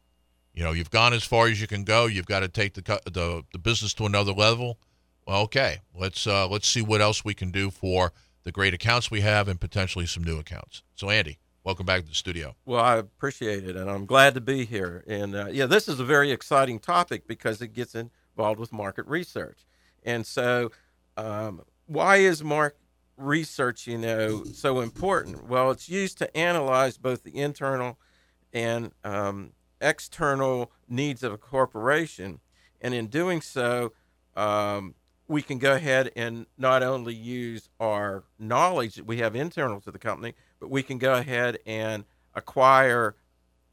[0.53, 2.07] You know, you've gone as far as you can go.
[2.07, 4.79] You've got to take the the, the business to another level.
[5.27, 9.11] Well, okay, let's uh, let's see what else we can do for the great accounts
[9.11, 10.83] we have and potentially some new accounts.
[10.97, 11.39] So, Andy,
[11.71, 12.57] welcome back to the studio.
[12.65, 15.05] Well, I appreciate it, and I'm glad to be here.
[15.07, 19.07] And uh, yeah, this is a very exciting topic because it gets involved with market
[19.07, 19.61] research.
[20.03, 20.73] And so,
[21.17, 22.81] um, why is market
[23.17, 25.47] research, you know, so important?
[25.47, 28.01] Well, it's used to analyze both the internal
[28.53, 32.41] and um, external needs of a corporation,
[32.81, 33.93] and in doing so,
[34.35, 34.97] um,
[35.29, 39.93] we can go ahead and not only use our knowledge that we have internal to
[39.93, 43.17] the company, but we can go ahead and acquire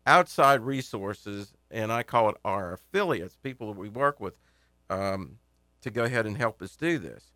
[0.06, 4.38] outside resources, and I call it our affiliates, people that we work with,
[4.90, 5.38] um,
[5.82, 7.34] to go ahead and help us do this.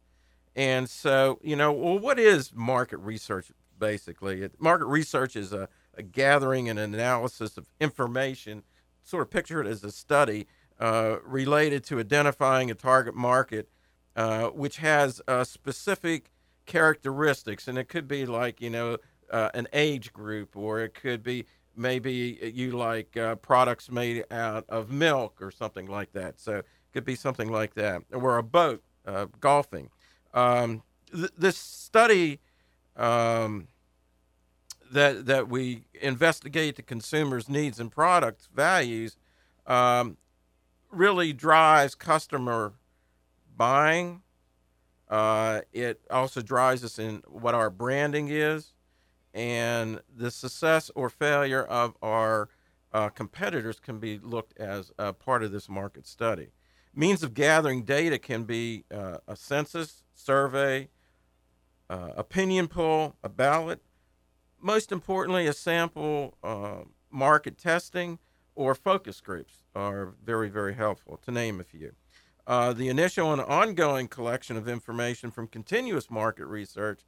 [0.56, 4.44] And so, you know, well, what is market research basically?
[4.44, 8.64] It, market research is a, a gathering and analysis of information,
[9.04, 10.48] sort of picture it as a study
[10.80, 13.70] uh, related to identifying a target market
[14.16, 16.32] uh, which has uh, specific
[16.66, 18.98] characteristics, and it could be like you know
[19.32, 24.66] uh, an age group, or it could be maybe you like uh, products made out
[24.70, 26.40] of milk or something like that.
[26.40, 29.90] So it could be something like that, or a boat, uh, golfing.
[30.34, 32.40] Um, th- this study
[32.96, 33.68] um,
[34.92, 39.16] that that we investigate the consumer's needs and products values
[39.66, 40.18] um,
[40.92, 42.74] really drives customer
[43.56, 44.22] buying.
[45.10, 48.74] Uh, it also drives us in what our branding is
[49.34, 52.50] and the success or failure of our
[52.94, 56.50] uh, competitors can be looked as a part of this market study.
[56.94, 60.90] Means of gathering data can be uh, a census, survey,
[61.90, 63.82] uh, opinion poll, a ballot,
[64.62, 68.20] most importantly, a sample uh, market testing
[68.56, 71.94] or focus groups are very, very helpful, to name a few.
[72.46, 77.02] Uh, the initial and ongoing collection of information from continuous market research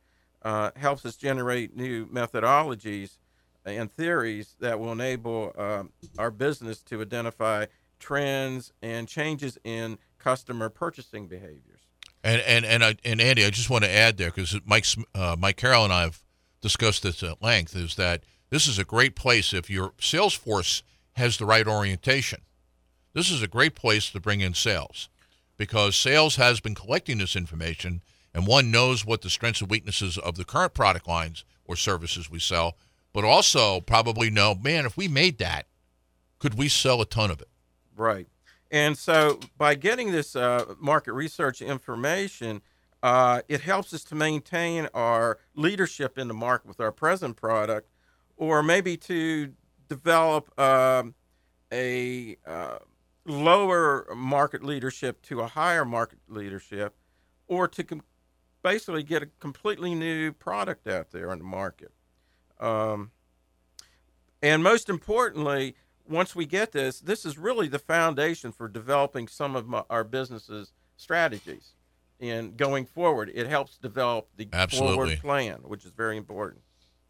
[0.43, 3.17] uh, helps us generate new methodologies
[3.65, 5.83] and theories that will enable uh,
[6.17, 7.65] our business to identify
[7.99, 11.79] trends and changes in customer purchasing behaviors.
[12.23, 15.35] And and and, I, and Andy, I just want to add there because Mike uh,
[15.37, 16.21] Mike Carroll and I have
[16.61, 17.75] discussed this at length.
[17.75, 22.41] Is that this is a great place if your sales force has the right orientation.
[23.13, 25.09] This is a great place to bring in sales
[25.57, 28.01] because sales has been collecting this information
[28.33, 32.29] and one knows what the strengths and weaknesses of the current product lines or services
[32.29, 32.77] we sell,
[33.13, 35.67] but also probably know, man, if we made that,
[36.39, 37.47] could we sell a ton of it?
[37.95, 38.27] Right.
[38.71, 42.61] And so by getting this uh, market research information,
[43.03, 47.89] uh, it helps us to maintain our leadership in the market with our present product,
[48.35, 49.53] or maybe to
[49.89, 51.13] develop um,
[51.71, 52.77] a uh,
[53.25, 56.95] lower market leadership to a higher market leadership,
[57.47, 58.01] or to com-
[58.63, 61.91] basically get a completely new product out there on the market.
[62.59, 63.11] Um,
[64.41, 65.75] and most importantly,
[66.07, 70.03] once we get this, this is really the foundation for developing some of my, our
[70.03, 71.73] business's strategies.
[72.19, 74.95] And going forward, it helps develop the Absolutely.
[74.95, 76.61] forward plan, which is very important.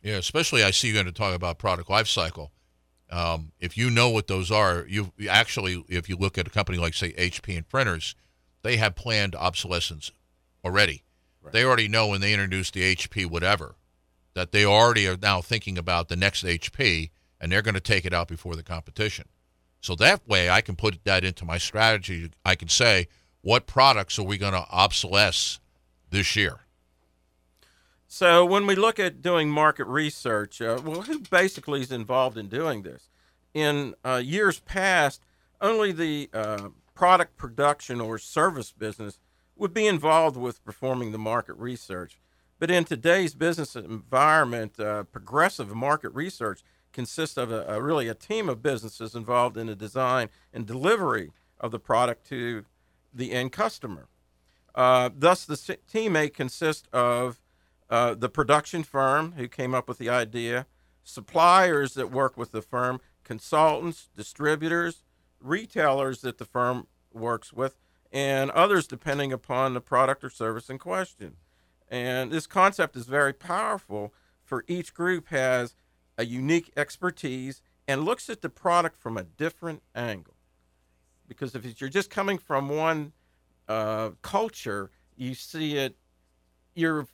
[0.02, 2.52] Yeah, especially I see you're going to talk about product life cycle.
[3.12, 6.78] Um, if you know what those are, you actually, if you look at a company
[6.78, 8.16] like say HP and printers,
[8.64, 10.12] they have planned obsolescence
[10.66, 11.04] already.
[11.44, 11.52] Right.
[11.52, 13.76] They already know when they introduce the HP whatever
[14.34, 18.06] that they already are now thinking about the next HP and they're going to take
[18.06, 19.26] it out before the competition.
[19.82, 22.32] So that way I can put that into my strategy.
[22.46, 23.10] I can say,
[23.42, 25.60] what products are we going to obsolesce
[26.10, 26.62] this year?
[28.08, 32.48] So when we look at doing market research, uh, well, who basically is involved in
[32.48, 33.10] doing this?
[33.54, 35.22] In uh, years past,
[35.60, 39.20] only the uh, product production or service business
[39.56, 42.20] would be involved with performing the market research.
[42.60, 46.62] But in today's business environment, uh, progressive market research
[46.92, 51.32] consists of a, a, really a team of businesses involved in the design and delivery
[51.60, 52.66] of the product to
[53.14, 54.08] the end customer.
[54.76, 57.42] Uh, thus, the team may consist of
[57.90, 60.66] uh, the production firm who came up with the idea,
[61.04, 65.04] suppliers that work with the firm, consultants, distributors,
[65.40, 67.76] retailers that the firm works with,
[68.14, 71.36] and others depending upon the product or service in question.
[71.90, 75.76] And this concept is very powerful, for each group has
[76.18, 80.36] a unique expertise and looks at the product from a different angle.
[81.28, 83.14] Because if you're just coming from one
[83.68, 85.96] uh, culture, you see it,
[86.76, 87.08] you're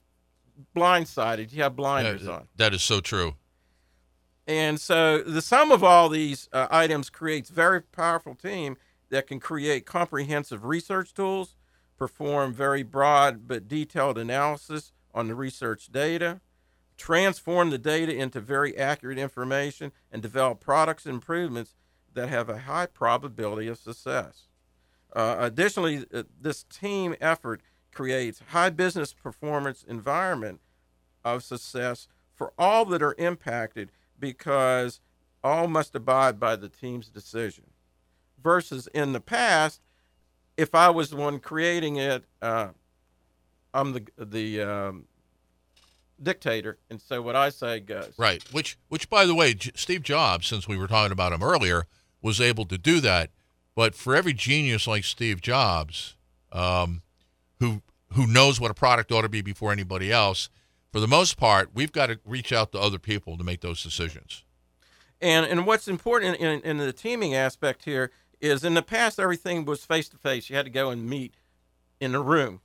[0.76, 1.54] blindsided.
[1.54, 2.48] You have blinders yeah, on.
[2.58, 3.36] That is so true.
[4.48, 8.78] And so the sum of all these uh, items creates very powerful team
[9.10, 11.56] that can create comprehensive research tools,
[11.98, 16.40] perform very broad but detailed analysis on the research data,
[16.98, 21.76] transform the data into very accurate information, and develop products and improvements
[22.14, 24.48] that have a high probability of success.
[25.14, 30.60] Uh, additionally, uh, this team effort creates high business performance environment
[31.24, 35.02] of success for all that are impacted because
[35.44, 37.66] all must abide by the team's decision
[38.44, 39.82] versus in the past,
[40.58, 42.70] if I was the one creating it, uh,
[43.74, 45.06] I'm the the um,
[46.22, 48.14] dictator, and so what I say goes.
[48.18, 48.44] Right.
[48.52, 51.86] Which, which, by the way, J- Steve Jobs, since we were talking about him earlier,
[52.22, 53.30] was able to do that.
[53.76, 56.16] But for every genius like Steve Jobs,
[56.52, 57.02] um,
[57.60, 57.82] who
[58.14, 60.50] who knows what a product ought to be before anybody else,
[60.92, 63.84] for the most part, we've got to reach out to other people to make those
[63.84, 64.44] decisions.
[65.22, 69.20] And and what's important in, in, in the teaming aspect here is in the past
[69.20, 70.50] everything was face to face.
[70.50, 71.36] You had to go and meet
[72.00, 72.62] in a room,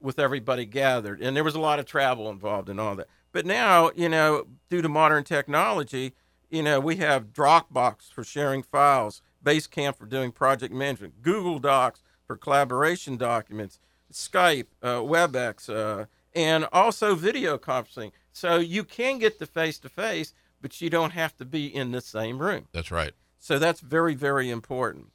[0.00, 1.20] with everybody gathered.
[1.20, 3.08] And there was a lot of travel involved in all that.
[3.32, 6.14] But now, you know, due to modern technology,
[6.48, 12.02] you know, we have Dropbox for sharing files, Basecamp for doing project management, Google Docs
[12.26, 13.78] for collaboration documents,
[14.12, 18.10] Skype, uh, WebEx, uh, and also video conferencing.
[18.32, 21.92] So you can get the face to face, but you don't have to be in
[21.92, 22.66] the same room.
[22.72, 23.12] That's right.
[23.40, 25.10] So that's very, very important.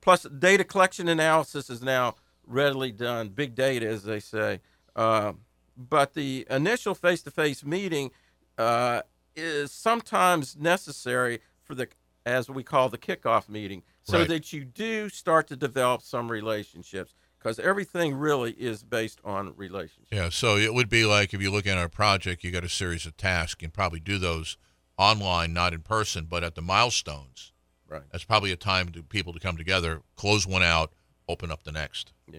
[0.00, 2.14] Plus, data collection analysis is now
[2.46, 4.60] readily done, big data, as they say.
[4.94, 5.32] Uh,
[5.76, 8.10] but the initial face to face meeting
[8.58, 9.02] uh,
[9.34, 11.88] is sometimes necessary for the,
[12.26, 14.28] as we call the kickoff meeting, so Right.
[14.28, 20.08] that you do start to develop some relationships because everything really is based on relationships.
[20.12, 22.68] Yeah, so it would be like if you look at our project, you got a
[22.68, 23.62] series of tasks.
[23.62, 24.58] You can probably do those
[24.98, 27.49] online, not in person, but at the milestones.
[27.90, 28.02] Right.
[28.12, 30.92] That's probably a time to people to come together, close one out,
[31.28, 32.12] open up the next.
[32.30, 32.38] Yeah.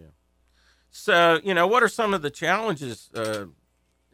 [0.89, 3.45] So, you know, what are some of the challenges uh,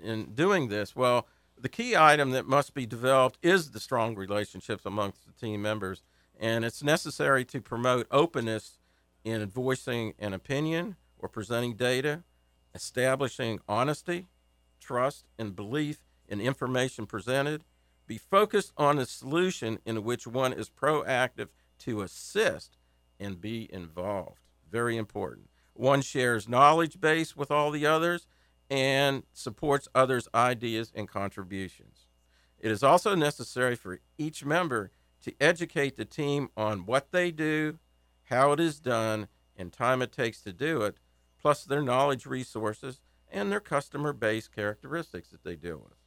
[0.03, 0.95] in doing this?
[0.95, 1.27] Well,
[1.59, 6.03] the key item that must be developed is the strong relationships amongst the team members,
[6.39, 8.77] and it's necessary to promote openness
[9.23, 12.23] in voicing an opinion or presenting data,
[12.75, 14.27] establishing honesty,
[14.79, 17.63] trust, and belief in information presented.
[18.07, 22.77] Be focused on a solution in which one is proactive to assist
[23.19, 24.39] and be involved.
[24.71, 25.49] Very important.
[25.73, 28.25] One shares knowledge base with all the others
[28.69, 32.07] and supports others' ideas and contributions.
[32.59, 34.91] It is also necessary for each member
[35.23, 37.79] to educate the team on what they do,
[38.23, 40.97] how it is done, and time it takes to do it,
[41.39, 42.99] plus their knowledge resources
[43.31, 45.97] and their customer base characteristics that they deal with.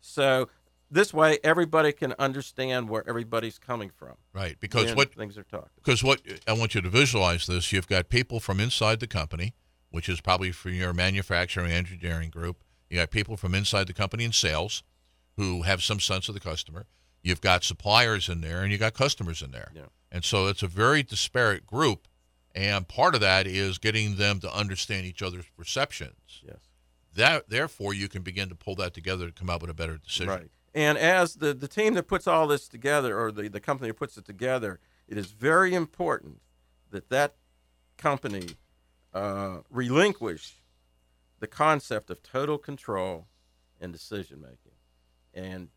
[0.00, 0.48] So
[0.92, 4.14] this way everybody can understand where everybody's coming from.
[4.34, 4.56] Right.
[4.60, 5.74] Because what things are talked.
[5.76, 9.54] because what I want you to visualize this, you've got people from inside the company,
[9.90, 12.62] which is probably from your manufacturing engineering group.
[12.90, 14.82] You got people from inside the company in sales
[15.36, 16.86] who have some sense of the customer.
[17.22, 19.72] You've got suppliers in there and you got customers in there.
[19.74, 19.86] Yeah.
[20.10, 22.06] And so it's a very disparate group.
[22.54, 26.42] And part of that is getting them to understand each other's perceptions.
[26.46, 26.58] Yes.
[27.14, 29.96] That therefore you can begin to pull that together to come up with a better
[29.96, 30.28] decision.
[30.28, 30.50] Right.
[30.74, 33.94] And as the, the team that puts all this together, or the, the company that
[33.98, 36.40] puts it together, it is very important
[36.90, 37.34] that that
[37.98, 38.50] company
[39.12, 40.62] uh, relinquish
[41.40, 43.26] the concept of total control
[43.80, 44.72] and decision making
[45.34, 45.68] and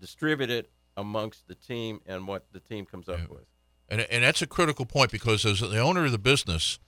[0.00, 3.26] distribute it amongst the team and what the team comes up Yeah.
[3.28, 3.44] with.
[3.88, 6.78] And, and that's a critical point because as the owner of the business,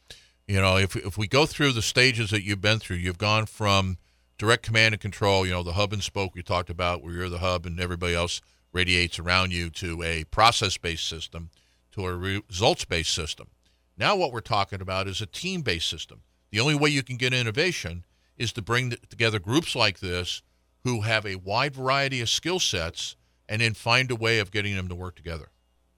[0.47, 3.47] you know, if, if we go through the stages that you've been through, you've gone
[3.47, 3.99] from
[4.39, 7.29] direct command and control, you know, the hub and spoke we talked about where you're
[7.29, 8.41] the hub and everybody else
[8.73, 11.51] radiates around you to a process based system
[11.93, 13.49] to a results based system.
[13.97, 16.23] Now, what we're talking about is a team based system.
[16.51, 18.05] The only way you can get innovation
[18.37, 20.43] is to bring together groups like this
[20.83, 23.17] who have a wide variety of skill sets
[23.49, 25.51] and then find a way of getting them to work together.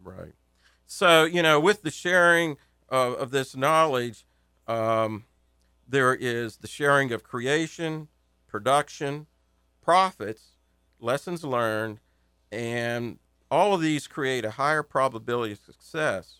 [0.02, 0.34] Right.
[0.86, 4.24] So, you know, with the sharing of, of this knowledge,
[4.68, 5.24] um,
[5.88, 8.08] there is the sharing of creation,
[8.46, 9.26] production,
[9.82, 10.52] profits,
[11.00, 12.00] lessons learned,
[12.50, 13.18] and
[13.50, 16.38] all of these create a higher probability of success,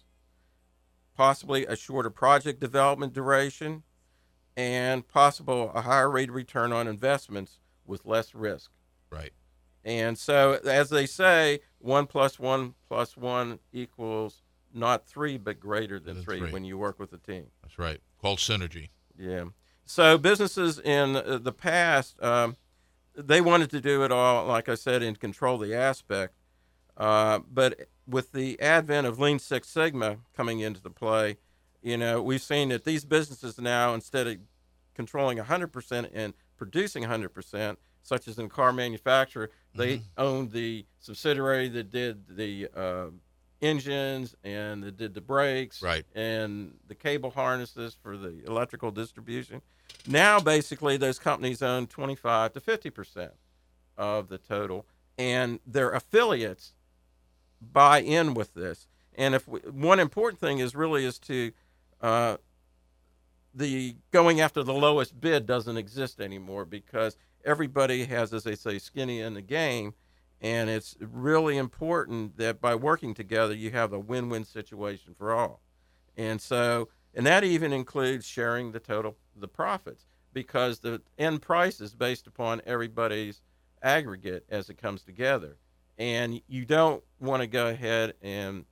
[1.17, 3.83] possibly a shorter project development duration,
[4.57, 8.71] and possible a higher rate of return on investments with less risk.
[9.11, 9.33] Right.
[9.85, 14.43] And so, as they say, one plus one plus one equals
[14.75, 16.51] not three, but greater than Than three, three.
[16.53, 17.47] when you work with a team.
[17.63, 18.01] That's right.
[18.21, 18.89] Called synergy.
[19.19, 19.45] Yeah.
[19.87, 22.57] So businesses in uh, the past, um,
[23.15, 26.35] they wanted to do it all, like I said, and control the aspect.
[26.97, 31.39] Uh, but with the advent of Lean Six Sigma coming into the play,
[31.83, 34.37] you know, we've seen that these businesses now, instead of
[34.95, 41.91] controlling 100% and producing 100%, such as in car manufacturer, they owned the subsidiary that
[41.91, 43.07] did the uh,
[43.63, 46.05] engines and that did the brakes Right.
[46.15, 49.63] and the cable harnesses for the electrical distribution.
[50.07, 53.33] Now, basically, those companies own 25 to 50 percent
[53.97, 56.75] of the total, and their affiliates
[57.61, 58.87] buy in with this.
[59.15, 61.53] And if we, one important thing is really is to
[62.03, 62.37] uh,
[63.55, 68.79] the going after the lowest bid doesn't exist anymore because everybody has, as they say,
[68.79, 69.95] skinny in the game.
[70.47, 75.33] And it's really important that by working together, you have a win win situation for
[75.33, 75.61] all.
[76.17, 81.81] And so, and that even includes sharing the total, the profits, because the end price
[81.81, 83.43] is based upon everybody's
[83.83, 85.57] aggregate as it comes together.
[85.99, 88.67] And you don't want to go ahead and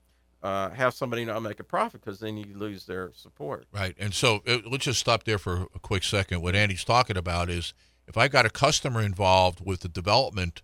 [0.44, 3.66] uh, have somebody not make a profit because then you lose their support.
[3.72, 3.96] Right.
[3.98, 6.40] And so uh, let's just stop there for a quick second.
[6.40, 7.74] What Andy's talking about is
[8.06, 10.62] if I got a customer involved with the development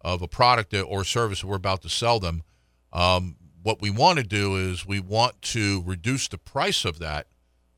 [0.00, 2.42] of a product or service we're about to sell them,
[2.92, 7.26] um, what we want to do is we want to reduce the price of that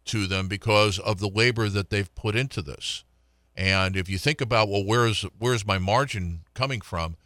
[0.04, 3.04] to them because of the labor that they've put into this.
[3.56, 7.16] And if you think about well, where's where's my margin coming from?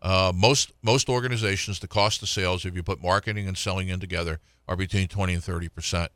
[0.00, 3.98] Uh, most most organizations, the cost of sales, if you put marketing and selling in
[3.98, 4.38] together,
[4.68, 6.12] are between twenty and thirty percent.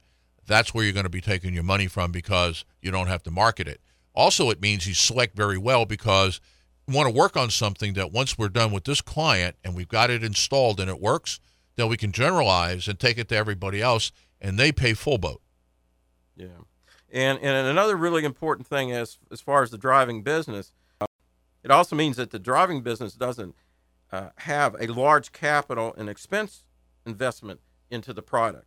[0.46, 3.30] That's where you're going to be taking your money from because you don't have to
[3.30, 3.80] market it.
[4.14, 6.40] Also, it means you select very well because
[6.92, 10.10] want to work on something that once we're done with this client and we've got
[10.10, 11.40] it installed and it works,
[11.76, 15.40] then we can generalize and take it to everybody else, and they pay full boat.
[16.36, 16.48] Yeah,
[17.10, 21.06] and and another really important thing as as far as the driving business, uh,
[21.62, 23.54] it also means that the driving business doesn't
[24.10, 26.64] uh, have a large capital and expense
[27.06, 28.66] investment into the product.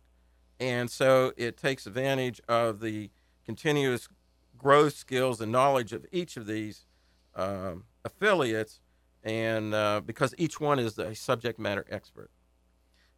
[0.58, 3.10] And so it takes advantage of the
[3.44, 4.08] continuous
[4.56, 6.86] growth skills and knowledge of each of these
[7.34, 8.80] um, affiliates,
[9.22, 12.30] and uh, because each one is a subject matter expert.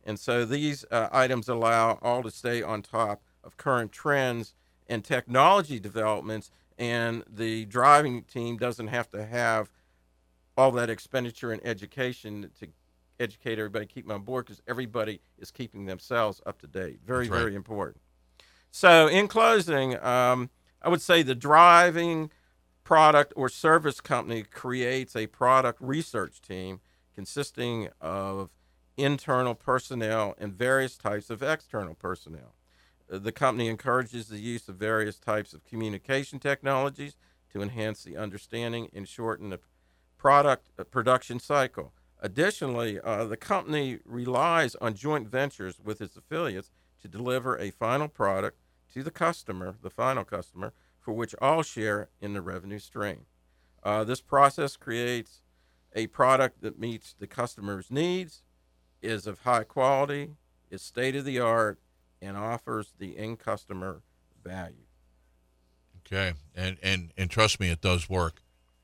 [0.05, 4.55] And so these uh, items allow all to stay on top of current trends
[4.89, 9.71] and technology developments, and the driving team doesn't have to have
[10.57, 12.69] all that expenditure in education to
[13.21, 17.01] educate everybody, keep them on board because everybody is keeping themselves up to date.
[17.07, 17.39] Very, right.
[17.39, 18.01] very important.
[18.71, 20.51] So, in closing, um,
[20.83, 22.31] I would say the driving
[22.89, 26.81] product or service company creates a product research team
[27.15, 28.49] consisting of
[28.97, 32.55] internal personnel and various types of external personnel.
[33.13, 37.15] Uh, the company encourages the use of various types of communication technologies
[37.53, 39.61] to enhance the understanding and shorten the
[40.17, 41.93] product uh, production cycle.
[42.23, 46.71] Additionally, uh, the company relies on joint ventures with its affiliates
[47.03, 48.57] to deliver a final product
[48.95, 50.73] to the customer, the final customer,
[51.09, 53.25] for which all share in the revenue stream.
[53.83, 55.41] Uh, this process creates
[55.95, 58.43] a product that meets the customer's needs,
[59.01, 60.33] is of high quality,
[60.71, 61.79] is state of the art,
[62.21, 64.03] and offers the end customer
[64.45, 64.85] value.
[66.07, 68.43] Okay, and and and trust me, it does work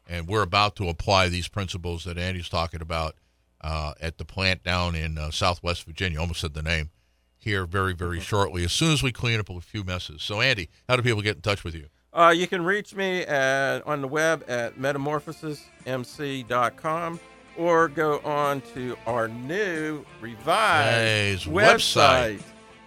[0.09, 3.16] and we're about to apply these principles that Andy's talking about
[3.61, 6.18] uh, at the plant down in uh, Southwest Virginia.
[6.18, 6.89] Almost said the name
[7.37, 8.25] here very very mm-hmm.
[8.25, 10.22] shortly as soon as we clean up a few messes.
[10.22, 11.89] So Andy, how do people get in touch with you?
[12.15, 17.21] Uh, you can reach me at, on the web at metamorphosismc.com
[17.57, 22.43] or go on to our new revised website, website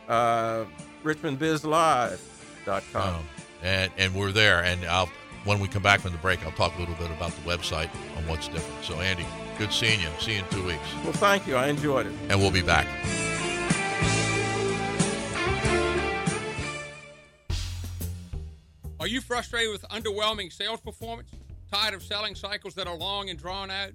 [0.07, 0.63] uh,
[1.03, 2.82] richmondbizlive.com.
[2.95, 3.19] Oh,
[3.63, 4.63] and, and we're there.
[4.63, 5.09] And I'll
[5.47, 7.89] when we come back from the break, I'll talk a little bit about the website
[8.17, 8.84] on what's different.
[8.84, 9.25] So, Andy,
[9.57, 10.09] good seeing you.
[10.19, 10.84] See you in two weeks.
[11.03, 11.55] Well, thank you.
[11.55, 12.13] I enjoyed it.
[12.30, 12.86] And we'll be back.
[19.08, 21.32] Are you frustrated with underwhelming sales performance?
[21.72, 23.91] Tired of selling cycles that are long and drawn out?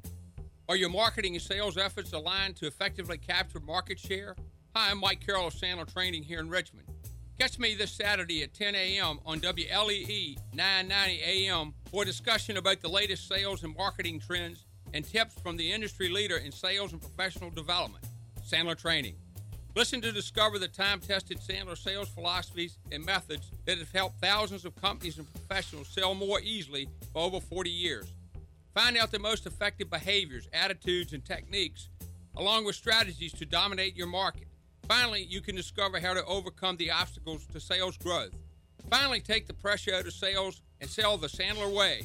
[0.71, 4.35] Are your marketing and sales efforts aligned to effectively capture market share?
[4.75, 6.89] Hi, I'm Mike Carroll of Sandler Training here in Richmond.
[7.39, 9.19] Catch me this Saturday at 10 a.m.
[9.27, 15.05] on WLEE 990 AM for a discussion about the latest sales and marketing trends and
[15.05, 18.07] tips from the industry leader in sales and professional development,
[18.51, 19.17] Sandler Training.
[19.75, 24.67] Listen to discover the time tested Sandler sales philosophies and methods that have helped thousands
[24.67, 28.13] of companies and professionals sell more easily for over 40 years.
[28.75, 31.89] Find out the most effective behaviors, attitudes, and techniques,
[32.37, 34.47] along with strategies to dominate your market.
[34.87, 38.33] Finally, you can discover how to overcome the obstacles to sales growth.
[38.91, 42.03] Finally, take the pressure out of sales and sell the Sandler way.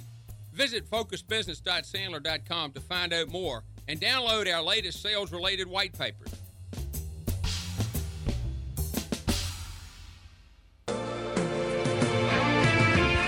[0.53, 6.31] Visit focusbusiness.sandler.com to find out more and download our latest sales related white papers.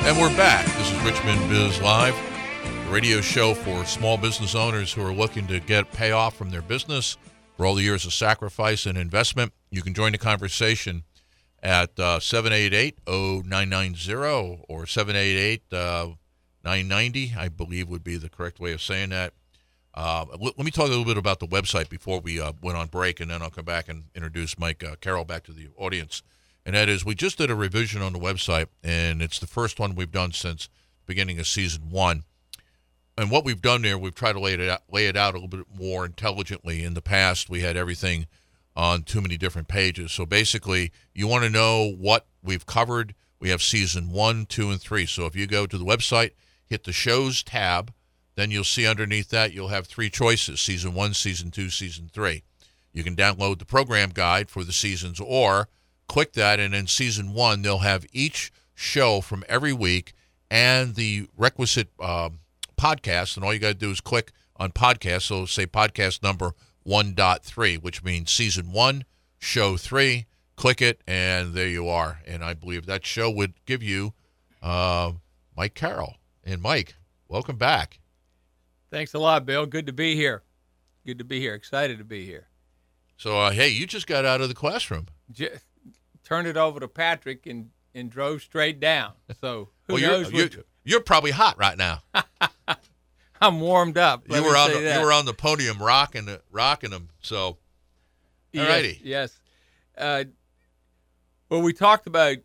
[0.09, 0.65] And we're back.
[0.75, 2.15] This is Richmond Biz Live,
[2.63, 6.63] the radio show for small business owners who are looking to get payoff from their
[6.63, 7.15] business
[7.55, 9.53] for all the years of sacrifice and investment.
[9.69, 11.03] You can join the conversation
[11.61, 18.81] at uh, 788 0990 or 788 990, I believe would be the correct way of
[18.81, 19.33] saying that.
[19.93, 22.79] Uh, let, let, me talk a little bit about the website before we uh, went
[22.79, 25.67] on break, and then I'll come back and introduce Mike uh, Carroll back to the
[25.77, 26.23] audience.
[26.69, 29.79] And that is, we just did a revision on the website, and it's the first
[29.79, 30.69] one we've done since
[31.07, 32.25] beginning of season one
[33.19, 35.37] and what we've done there, we've tried to lay it out, lay it out a
[35.37, 36.85] little bit more intelligently.
[36.85, 38.27] In the past, we had everything
[38.77, 40.13] on too many different pages.
[40.13, 43.13] So basically, you want to know what we've covered.
[43.37, 45.05] We have season one, two, and three.
[45.05, 46.31] So if you go to the website,
[46.65, 47.91] hit the shows tab,
[48.35, 52.43] then you'll see underneath that you'll have three choices: season one, season two, season three.
[52.93, 55.67] You can download the program guide for the seasons or
[56.09, 60.13] click that, and in season one, they'll have each show from every week
[60.51, 62.39] and the requisite um,
[62.77, 63.37] podcast.
[63.37, 65.21] And all you got to do is click on podcast.
[65.21, 66.51] So say podcast number
[66.85, 69.05] 1.3, which means season one,
[69.37, 70.25] show three.
[70.55, 72.19] Click it, and there you are.
[72.27, 74.13] And I believe that show would give you
[74.61, 75.13] uh,
[75.55, 76.15] Mike Carroll.
[76.43, 76.95] And Mike,
[77.29, 77.99] welcome back.
[78.91, 79.65] Thanks a lot, Bill.
[79.65, 80.43] Good to be here.
[81.05, 81.53] Good to be here.
[81.53, 82.47] Excited to be here.
[83.15, 85.07] So, uh, hey, you just got out of the classroom.
[85.31, 85.63] Just
[86.29, 89.13] turned it over to Patrick and, and drove straight down.
[89.41, 90.31] So who well, knows?
[90.31, 92.03] You're, you're, you're, probably hot right now.
[93.41, 94.23] I'm warmed up.
[94.29, 97.09] You were on the, you were on the podium rocking rocking them.
[97.21, 97.57] So,
[98.57, 99.01] all righty.
[99.03, 99.39] Yes.
[99.97, 99.97] yes.
[99.97, 100.23] Uh,
[101.49, 102.37] well, we talked about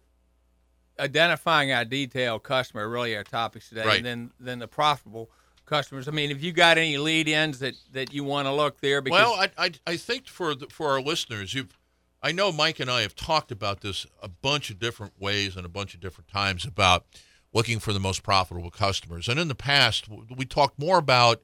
[0.99, 3.97] identifying our detailed customer, really our topics today, right.
[3.99, 5.31] and then then the profitable
[5.67, 6.09] customers.
[6.09, 9.01] I mean, if you got any lead ins that, that you want to look there,
[9.01, 11.77] because well, I, I, I think for the, for our listeners, you've
[12.25, 15.67] I know Mike and I have talked about this a bunch of different ways and
[15.67, 17.05] a bunch of different times about
[17.53, 19.29] looking for the most profitable customers.
[19.29, 21.43] And in the past, we talked more about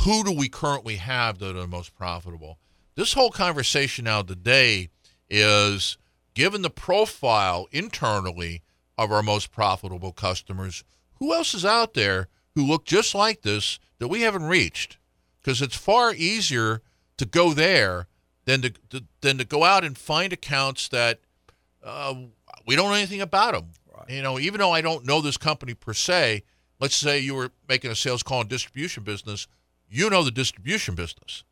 [0.00, 2.58] who do we currently have that are the most profitable.
[2.96, 4.88] This whole conversation now today
[5.30, 5.98] is
[6.34, 8.62] given the profile internally
[8.98, 10.82] of our most profitable customers,
[11.20, 12.26] who else is out there
[12.56, 14.98] who look just like this that we haven't reached?
[15.40, 16.82] Because it's far easier
[17.18, 18.08] to go there
[18.44, 21.20] than to, to, than to go out and find accounts that
[21.84, 22.14] uh,
[22.66, 23.66] we don't know anything about them.
[23.94, 24.10] Right.
[24.10, 26.42] You know, even though I don't know this company per se,
[26.80, 29.46] let's say you were making a sales call in distribution business,
[29.88, 31.44] you know the distribution business.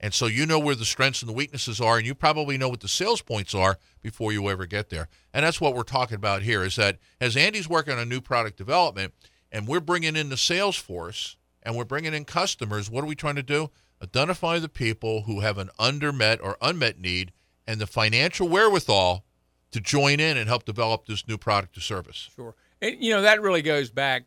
[0.00, 2.68] And so you know where the strengths and the weaknesses are, and you probably know
[2.68, 5.08] what the sales points are before you ever get there.
[5.34, 8.20] And that's what we're talking about here is that as Andy's working on a new
[8.20, 9.12] product development
[9.50, 13.16] and we're bringing in the sales force and we're bringing in customers, what are we
[13.16, 13.70] trying to do?
[14.02, 17.32] Identify the people who have an undermet or unmet need
[17.66, 19.24] and the financial wherewithal
[19.70, 22.30] to join in and help develop this new product or service.
[22.34, 22.54] Sure.
[22.80, 24.24] And, you know, that really goes back.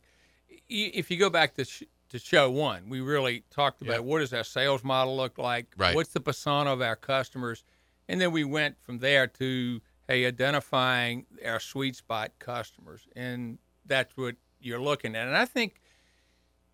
[0.69, 1.65] If you go back to
[2.11, 2.89] to show one.
[2.89, 5.67] We really talked about what does our sales model look like?
[5.78, 5.95] Right.
[5.95, 7.63] What's the persona of our customers?
[8.09, 14.17] And then we went from there to hey, identifying our sweet spot customers, and that's
[14.17, 15.28] what you're looking at.
[15.28, 15.80] And I think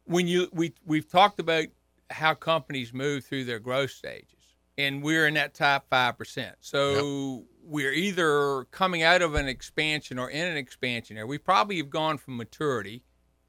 [0.06, 1.66] when you we we've talked about
[2.10, 6.56] how companies move through their growth stages, and we're in that top five percent.
[6.62, 7.46] So yep.
[7.64, 11.28] we're either coming out of an expansion or in an expansion area.
[11.28, 13.04] We probably have gone from maturity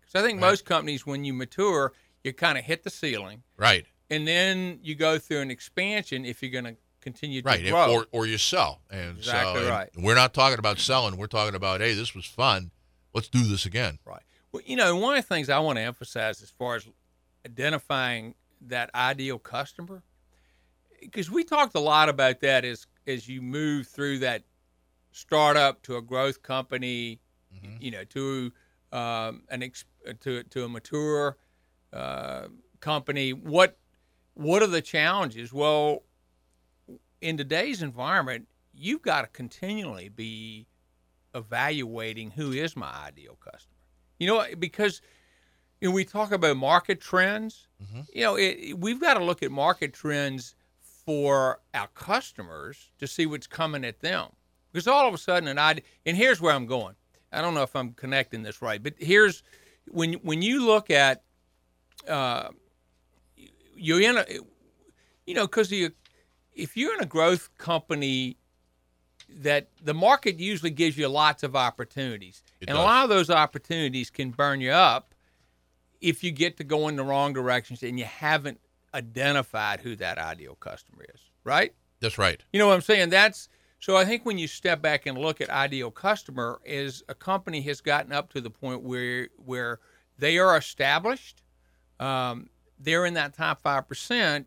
[0.09, 0.49] so I think right.
[0.49, 1.93] most companies, when you mature,
[2.25, 3.43] you kind of hit the ceiling.
[3.57, 3.85] Right.
[4.11, 7.63] And then you go through an expansion if you're going to continue right.
[7.63, 7.93] to grow.
[7.93, 8.81] Or, or you sell.
[8.91, 9.91] And exactly so, right.
[9.97, 11.19] we're not talking about selling.
[11.19, 12.71] We're talking about, hey, this was fun.
[13.15, 13.99] Let's do this again.
[14.07, 14.23] Right.
[14.51, 16.89] Well, you know, one of the things I want to emphasize as far as
[17.45, 18.35] identifying
[18.67, 20.03] that ideal customer,
[21.01, 24.43] because we talked a lot about that as as you move through that
[25.13, 27.21] startup to a growth company,
[27.55, 27.77] mm-hmm.
[27.81, 28.53] you know, to
[28.93, 29.85] um, an ex-
[30.21, 31.37] to to a mature
[31.93, 32.49] uh,
[32.81, 33.33] company.
[33.33, 33.79] What
[34.35, 35.53] what are the challenges?
[35.53, 36.03] Well,
[37.21, 40.67] in today's environment, you've got to continually be
[41.35, 43.75] evaluating who is my ideal customer.
[44.19, 45.01] You know, because
[45.81, 47.69] you know, we talk about market trends.
[47.83, 48.01] Mm-hmm.
[48.13, 50.55] You know, it, we've got to look at market trends
[51.05, 54.29] for our customers to see what's coming at them.
[54.73, 56.95] Because all of a sudden, an idea, and here's where I'm going.
[57.33, 59.43] I don't know if I'm connecting this right, but here's
[59.91, 61.23] when when you look at
[62.07, 62.49] uh,
[63.75, 64.25] you're in a
[65.27, 65.93] you know because you
[66.55, 68.37] if you're in a growth company
[69.29, 72.83] that the market usually gives you lots of opportunities it and does.
[72.83, 75.08] a lot of those opportunities can burn you up
[76.01, 78.61] if you get to go in the wrong directions and you haven't
[78.95, 83.49] identified who that ideal customer is right that's right you know what i'm saying that's
[83.81, 87.61] so I think when you step back and look at ideal customer, is a company
[87.63, 89.79] has gotten up to the point where where
[90.19, 91.43] they are established,
[92.01, 94.47] um, they're in that top five percent.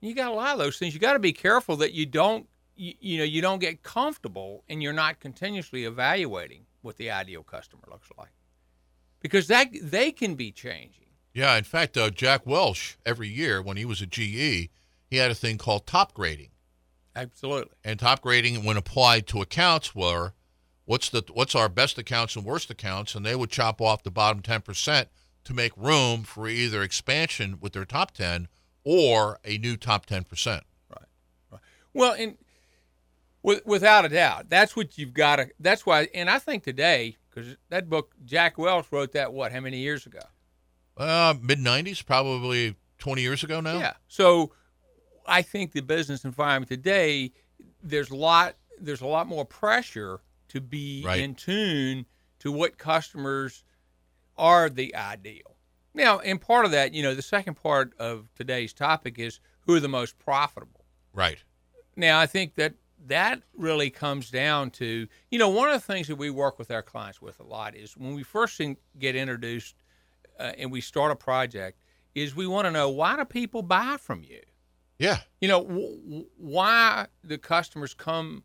[0.00, 0.92] You got a lot of those things.
[0.92, 2.46] You got to be careful that you don't
[2.76, 7.42] you, you know you don't get comfortable and you're not continuously evaluating what the ideal
[7.42, 8.30] customer looks like,
[9.26, 11.06] because that they can be changing.
[11.34, 15.30] Yeah, in fact, uh, Jack Welch every year when he was at GE, he had
[15.30, 16.50] a thing called top grading
[17.16, 17.74] Absolutely.
[17.82, 20.34] And top grading, when applied to accounts, were
[20.84, 24.10] what's the what's our best accounts and worst accounts, and they would chop off the
[24.10, 25.08] bottom ten percent
[25.44, 28.48] to make room for either expansion with their top ten
[28.84, 30.64] or a new top ten percent.
[30.90, 31.08] Right.
[31.50, 31.60] right.
[31.94, 32.36] Well, and
[33.42, 35.48] with, without a doubt, that's what you've got to.
[35.58, 39.52] That's why, and I think today, because that book, Jack Welch wrote that what?
[39.52, 40.20] How many years ago?
[40.96, 43.78] Uh, mid '90s, probably 20 years ago now.
[43.78, 43.92] Yeah.
[44.08, 44.52] So
[45.26, 47.32] I think the business environment today,
[47.82, 51.20] there's a lot there's a lot more pressure to be Right.
[51.20, 52.06] in tune
[52.40, 53.64] to what customers
[54.36, 55.56] are the ideal.
[55.94, 59.74] Now, and part of that, you know, the second part of today's topic is who
[59.74, 60.84] are the most profitable.
[61.14, 61.42] Right.
[61.96, 62.74] Now, I think that
[63.08, 66.70] that really comes down to, you know, one of the things that we work with
[66.70, 69.74] our clients with a lot is when we first in- get introduced
[70.38, 71.80] uh, and we start a project,
[72.14, 74.40] is we want to know why do people buy from you?
[74.98, 75.18] Yeah.
[75.40, 78.42] You know, w- w- why the customers come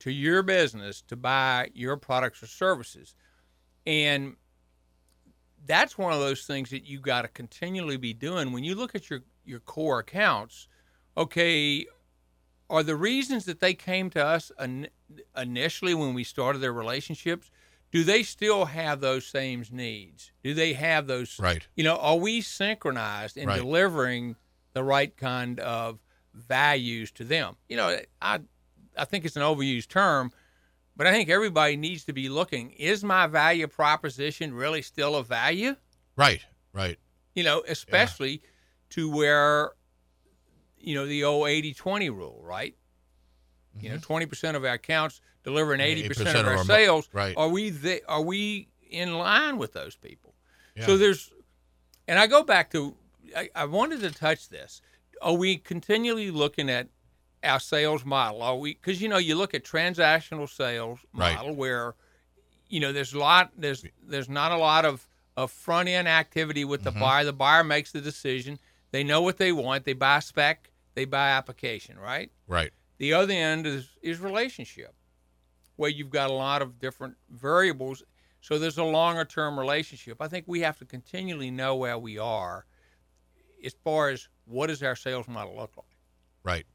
[0.00, 3.14] to your business to buy your products or services?
[3.86, 4.36] And
[5.66, 8.94] that's one of those things that you got to continually be doing when you look
[8.94, 10.68] at your your core accounts.
[11.16, 11.86] Okay,
[12.70, 14.88] are the reasons that they came to us in,
[15.36, 17.50] initially when we started their relationships?
[17.90, 20.32] Do they still have those same needs?
[20.44, 21.38] Do they have those?
[21.38, 21.66] Right.
[21.74, 23.56] You know, are we synchronized in Right.
[23.56, 24.36] delivering
[24.74, 25.98] the right kind of
[26.34, 27.56] values to them?
[27.68, 28.40] You know, I
[28.96, 30.32] I think it's an overused term,
[30.96, 35.24] but I think everybody needs to be looking: is my value proposition really still a
[35.24, 35.76] value?
[36.16, 36.44] Right.
[36.74, 36.98] Right.
[37.34, 38.42] You know, especially
[38.90, 39.70] to where
[40.80, 42.74] you know the old 80-20 rule, right?
[43.80, 46.64] You know, twenty percent of our accounts delivering eighty percent 80% of of our our
[46.64, 47.08] sales.
[47.12, 47.34] right.
[47.36, 50.34] Are we the, are we in line with those people?
[50.74, 50.86] Yeah.
[50.86, 51.30] So there's,
[52.08, 52.96] and I go back to,
[53.36, 54.80] I, I wanted to touch this.
[55.22, 56.88] Are we continually looking at
[57.44, 58.42] our sales model?
[58.42, 61.36] Are we, because you know, you look at transactional sales Right.
[61.36, 61.94] model where,
[62.68, 65.06] you know, there's a lot, there's there's not a lot of
[65.36, 66.98] of front end activity with Mm-hmm.
[66.98, 67.24] the buyer.
[67.24, 68.58] The buyer makes the decision.
[68.90, 69.84] They know what they want.
[69.84, 70.70] They buy spec.
[70.94, 71.98] They buy application.
[71.98, 72.30] Right.
[72.46, 72.72] Right.
[72.98, 74.94] The other end is is relationship,
[75.76, 78.02] where you've got a lot of different variables.
[78.40, 80.20] So there's a longer term relationship.
[80.20, 82.66] I think we have to continually know where we are,
[83.64, 85.96] as far as what does our sales model look like.
[86.42, 86.66] Right.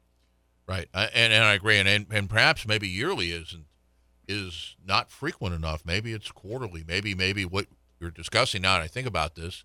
[0.66, 0.88] Right.
[0.94, 1.78] And and I agree.
[1.78, 3.66] And, and and perhaps maybe yearly isn't
[4.26, 5.84] is not frequent enough.
[5.84, 6.84] Maybe it's quarterly.
[6.86, 7.66] Maybe maybe what
[8.00, 9.64] you're discussing now, and I think about this,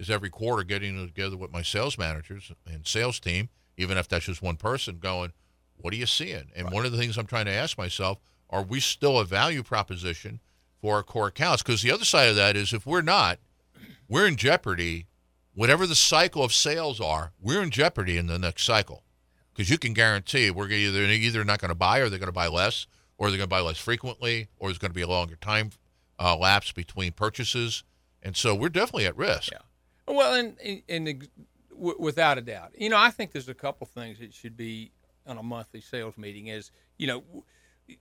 [0.00, 4.24] is every quarter getting together with my sales managers and sales team, even if that's
[4.24, 5.32] just one person, going,
[5.76, 6.50] what are you seeing?
[6.56, 9.62] And one of the things I'm trying to ask myself, are we still a value
[9.62, 10.40] proposition
[10.80, 11.62] for our core accounts?
[11.62, 13.38] Because the other side of that is if we're not,
[14.08, 15.06] we're in jeopardy.
[15.52, 19.02] Whatever the cycle of sales are, we're in jeopardy in the next cycle
[19.52, 22.32] because you can guarantee we're either either not going to buy or they're going to
[22.32, 22.86] buy less,
[23.18, 25.70] or they're going to buy less frequently, or there's going to be a longer time
[26.18, 27.84] uh, lapse between purchases,
[28.22, 29.52] and so we're definitely at risk.
[29.52, 29.58] Yeah.
[30.12, 31.28] Well, and, and, and
[31.70, 34.92] w- without a doubt, you know, I think there's a couple things that should be
[35.26, 36.48] on a monthly sales meeting.
[36.48, 37.22] Is you know,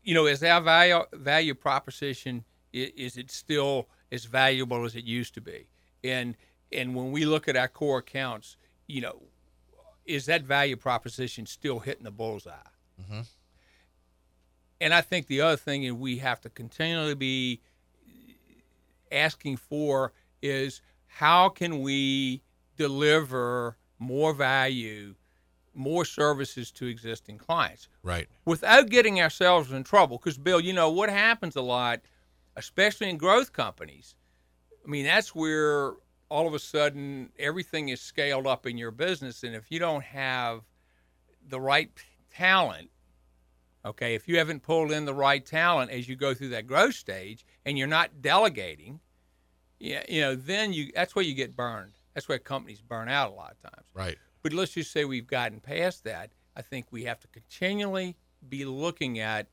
[0.03, 2.43] you know, is our value value proposition
[2.74, 5.68] i- is it still as valuable as it used to be?
[6.03, 6.36] And
[6.72, 8.57] and when we look at our core accounts,
[8.88, 9.22] you know,
[10.05, 12.53] is that value proposition still hitting the bullseye?
[13.01, 13.22] Mm-hmm.
[14.82, 17.62] And I think the other thing that we have to continually be
[19.12, 20.82] asking for is
[21.20, 22.41] how can we
[22.78, 25.13] deliver more value,
[25.74, 28.30] more services to existing clients Right.
[28.45, 30.17] without getting ourselves in trouble.
[30.17, 31.99] Because, Bill, you know, what happens a lot,
[32.55, 34.15] especially in growth companies,
[34.86, 35.95] I mean, that's where
[36.30, 39.43] all of a sudden everything is scaled up in your business.
[39.43, 40.61] And if you don't have
[41.45, 41.91] the right
[42.32, 42.91] talent,
[43.84, 46.95] okay, if you haven't pulled in the right talent as you go through that growth
[46.95, 49.01] stage and you're not delegating,
[49.80, 51.93] yeah, you know, then you that's where you get burned.
[52.13, 53.88] That's where companies burn out a lot of times.
[53.93, 54.17] Right.
[54.41, 56.32] But let's just say we've gotten past that.
[56.55, 58.15] I think we have to continually
[58.47, 59.47] be looking at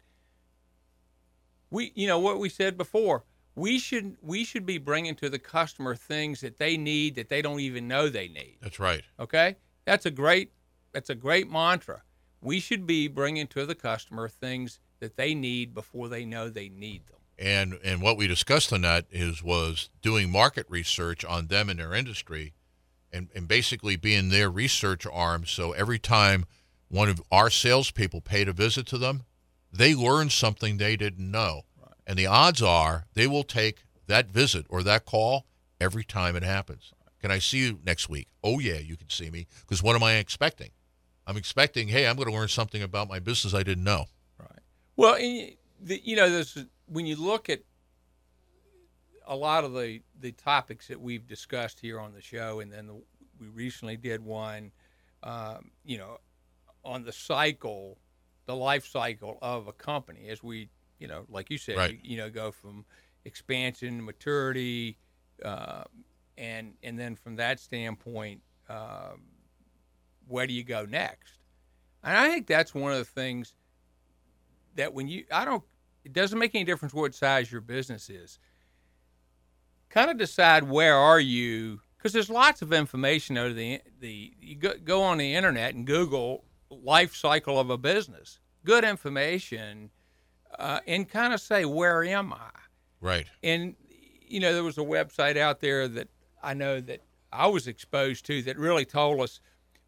[1.70, 3.24] we you know what we said before.
[3.54, 7.42] We should we should be bringing to the customer things that they need that they
[7.42, 8.58] don't even know they need.
[8.60, 9.02] That's right.
[9.18, 9.56] Okay?
[9.84, 10.52] That's a great
[10.92, 12.02] that's a great mantra.
[12.40, 16.68] We should be bringing to the customer things that they need before they know they
[16.68, 17.16] need them.
[17.38, 21.78] And and what we discussed on that is was doing market research on them and
[21.78, 22.54] their industry,
[23.12, 25.44] and and basically being their research arm.
[25.44, 26.46] So every time
[26.88, 29.24] one of our salespeople paid a visit to them,
[29.70, 31.62] they learned something they didn't know,
[32.06, 35.44] and the odds are they will take that visit or that call
[35.78, 36.92] every time it happens.
[37.20, 38.28] Can I see you next week?
[38.42, 40.70] Oh yeah, you can see me because what am I expecting?
[41.26, 44.04] I'm expecting, hey, I'm going to learn something about my business I didn't know.
[44.38, 44.60] Right.
[44.96, 45.52] Well, and
[45.84, 46.56] you know, there's
[46.86, 47.60] when you look at
[49.26, 52.86] a lot of the the topics that we've discussed here on the show, and then
[52.86, 52.94] the,
[53.38, 54.72] we recently did one,
[55.22, 56.18] um, you know,
[56.84, 57.98] on the cycle,
[58.46, 60.68] the life cycle of a company, as we,
[60.98, 61.90] you know, like you said, Right.
[61.92, 62.84] you, you know, go from
[63.24, 64.96] expansion, to maturity,
[65.44, 65.84] uh,
[66.38, 69.22] and and then from that standpoint, um,
[70.28, 71.40] where do you go next?
[72.04, 73.54] And I think that's one of the things
[74.76, 75.64] that when you, I don't,
[76.06, 78.38] it doesn't make any difference what size your business is.
[79.90, 84.32] Kind of decide where are you, because there's lots of information over the the.
[84.40, 89.90] You go, go on the internet and Google life cycle of a business, good information,
[90.56, 92.50] uh, and kind of say where am I?
[93.00, 93.26] Right.
[93.42, 93.74] And
[94.28, 96.06] you know, there was a website out there that
[96.40, 97.00] I know that
[97.32, 99.40] I was exposed to that really told us,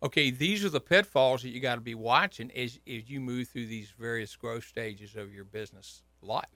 [0.03, 3.47] okay, these are the pitfalls that you got to be watching as as you move
[3.47, 6.47] through these various growth stages of your business life.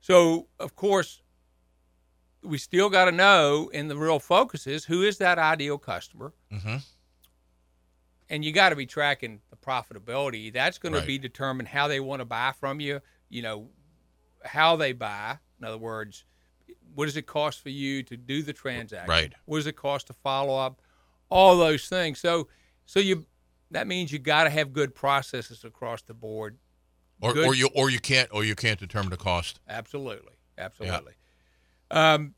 [0.00, 1.22] So, of course,
[2.42, 6.32] we still got to know, and the real focus is who is that ideal customer,
[6.52, 6.76] Mm-hmm.
[8.28, 10.52] and you got to be tracking the profitability.
[10.52, 11.00] That's going Right.
[11.00, 13.00] to be determined how they want to buy from you.
[13.28, 13.68] You know,
[14.44, 15.38] how they buy.
[15.58, 16.24] In other words,
[16.94, 19.08] what does it cost for you to do the transaction?
[19.08, 19.32] Right.
[19.46, 20.80] What does it cost to follow up?
[21.28, 22.20] All those things.
[22.20, 22.46] So,
[22.84, 23.26] so you
[23.72, 26.56] that means you got to have good processes across the board.
[27.20, 27.46] Or, Good.
[27.46, 29.58] or you or you can't or you can't determine the cost.
[29.68, 31.14] Absolutely, absolutely.
[31.90, 32.34] Um,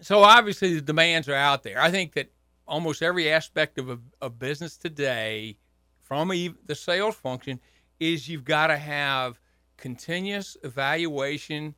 [0.00, 1.80] so obviously the demands are out there.
[1.80, 2.30] I think that
[2.68, 5.56] almost every aspect of a, of business today,
[6.02, 7.60] from a, the sales function,
[7.98, 9.40] is you've got to have
[9.76, 11.74] continuous evaluation,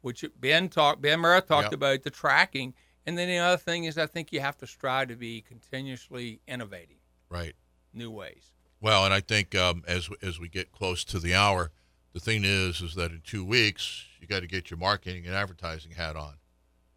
[0.00, 1.72] which Ben talked, Ben Murrah talked Yep.
[1.74, 2.74] about the tracking,
[3.06, 6.40] and then the other thing is I think you have to strive to be continuously
[6.48, 7.54] innovating Right.
[7.92, 8.50] new ways.
[8.80, 11.70] Well, and I think um, as as we get close to the hour,
[12.12, 15.34] the thing is is that in two weeks you got to get your marketing and
[15.34, 16.34] advertising hat on,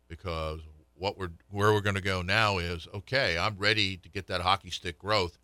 [0.07, 0.61] because
[0.95, 3.37] what we're where we're going to go now is okay.
[3.37, 5.37] I'm ready to get that hockey stick growth.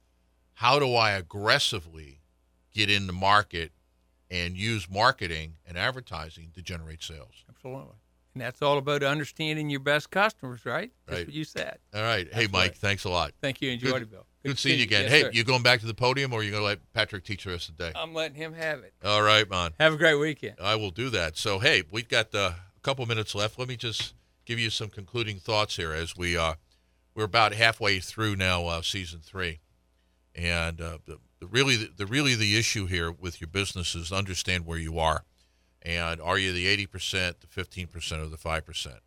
[0.54, 2.20] How do I aggressively
[2.74, 3.72] get in the market
[4.32, 7.44] and use marketing and advertising to generate sales?
[7.50, 7.96] Absolutely.
[8.36, 10.92] And that's all about understanding your best customers, right?
[11.08, 11.28] That's Right.
[11.28, 11.80] what you said.
[11.96, 12.32] All right.
[12.32, 12.54] Hey, Mike.
[12.54, 12.76] right.
[12.78, 13.34] Thanks a lot.
[13.42, 13.72] Thank you.
[13.72, 14.26] Enjoyed Good- it, Bill.
[14.44, 15.04] Good to seeing you again.
[15.04, 15.32] Yes, hey, sir.
[15.34, 17.52] you going back to the podium, or are you going to let Patrick teach the
[17.52, 17.92] rest of the day?
[17.96, 18.94] I'm letting him have it.
[19.04, 19.72] All right, man.
[19.80, 20.56] Have a great weekend.
[20.62, 21.38] I will do that.
[21.38, 23.60] So, hey, we've got uh, a couple minutes left.
[23.60, 24.14] Let me just
[24.46, 26.54] give you some concluding thoughts here as we uh,
[27.16, 29.60] we're about halfway through now, uh, season three,
[30.34, 34.12] and uh, the, the really the, the really the issue here with your business is
[34.12, 35.26] understand where you are,
[35.82, 39.00] and are you the eighty percent, the fifteen percent, or the five percent?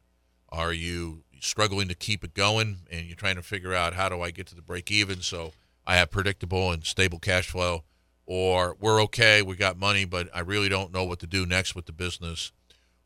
[0.52, 4.20] Are you struggling to keep it going, and you're trying to figure out how do
[4.20, 5.52] I get to the break even so
[5.84, 7.82] I have predictable and stable cash flow?
[8.26, 11.74] or we're okay, we got money, but I really don't know what to do next
[11.74, 12.52] with the business.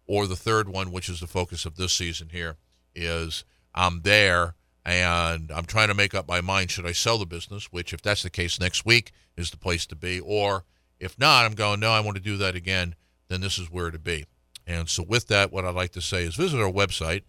[0.07, 2.57] Or the third one, which is the focus of this season here,
[2.95, 3.45] is
[3.75, 6.71] I'm there and I'm trying to make up my mind.
[6.71, 7.73] Should I sell the business?
[7.73, 10.21] Which, if that's the case, next week is the place to be.
[10.21, 10.65] Or
[11.01, 12.95] if not, I'm going, no, I want to do that again,
[13.27, 14.27] then this is where to be.
[14.65, 17.23] And so, with that, what I'd like to say is visit our website,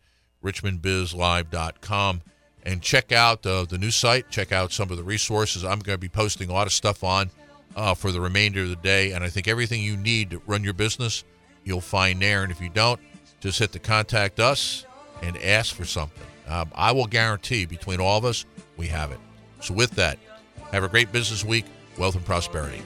[0.43, 2.21] richmondbizlive.com,
[2.63, 4.29] and check out uh, the new site.
[4.29, 5.63] Check out some of the resources.
[5.63, 7.29] I'm going to be posting a lot of stuff on
[7.75, 9.11] uh, for the remainder of the day.
[9.11, 11.23] And I think everything you need to run your business,
[11.63, 12.43] you'll find there.
[12.43, 12.99] And if you don't,
[13.39, 14.85] just hit the contact us
[15.21, 16.23] and ask for something.
[16.47, 18.45] Um, I will guarantee between all of us,
[18.77, 19.19] we have it.
[19.61, 20.17] So, with that,
[20.71, 21.65] have a great business week,
[21.97, 22.81] wealth and prosperity.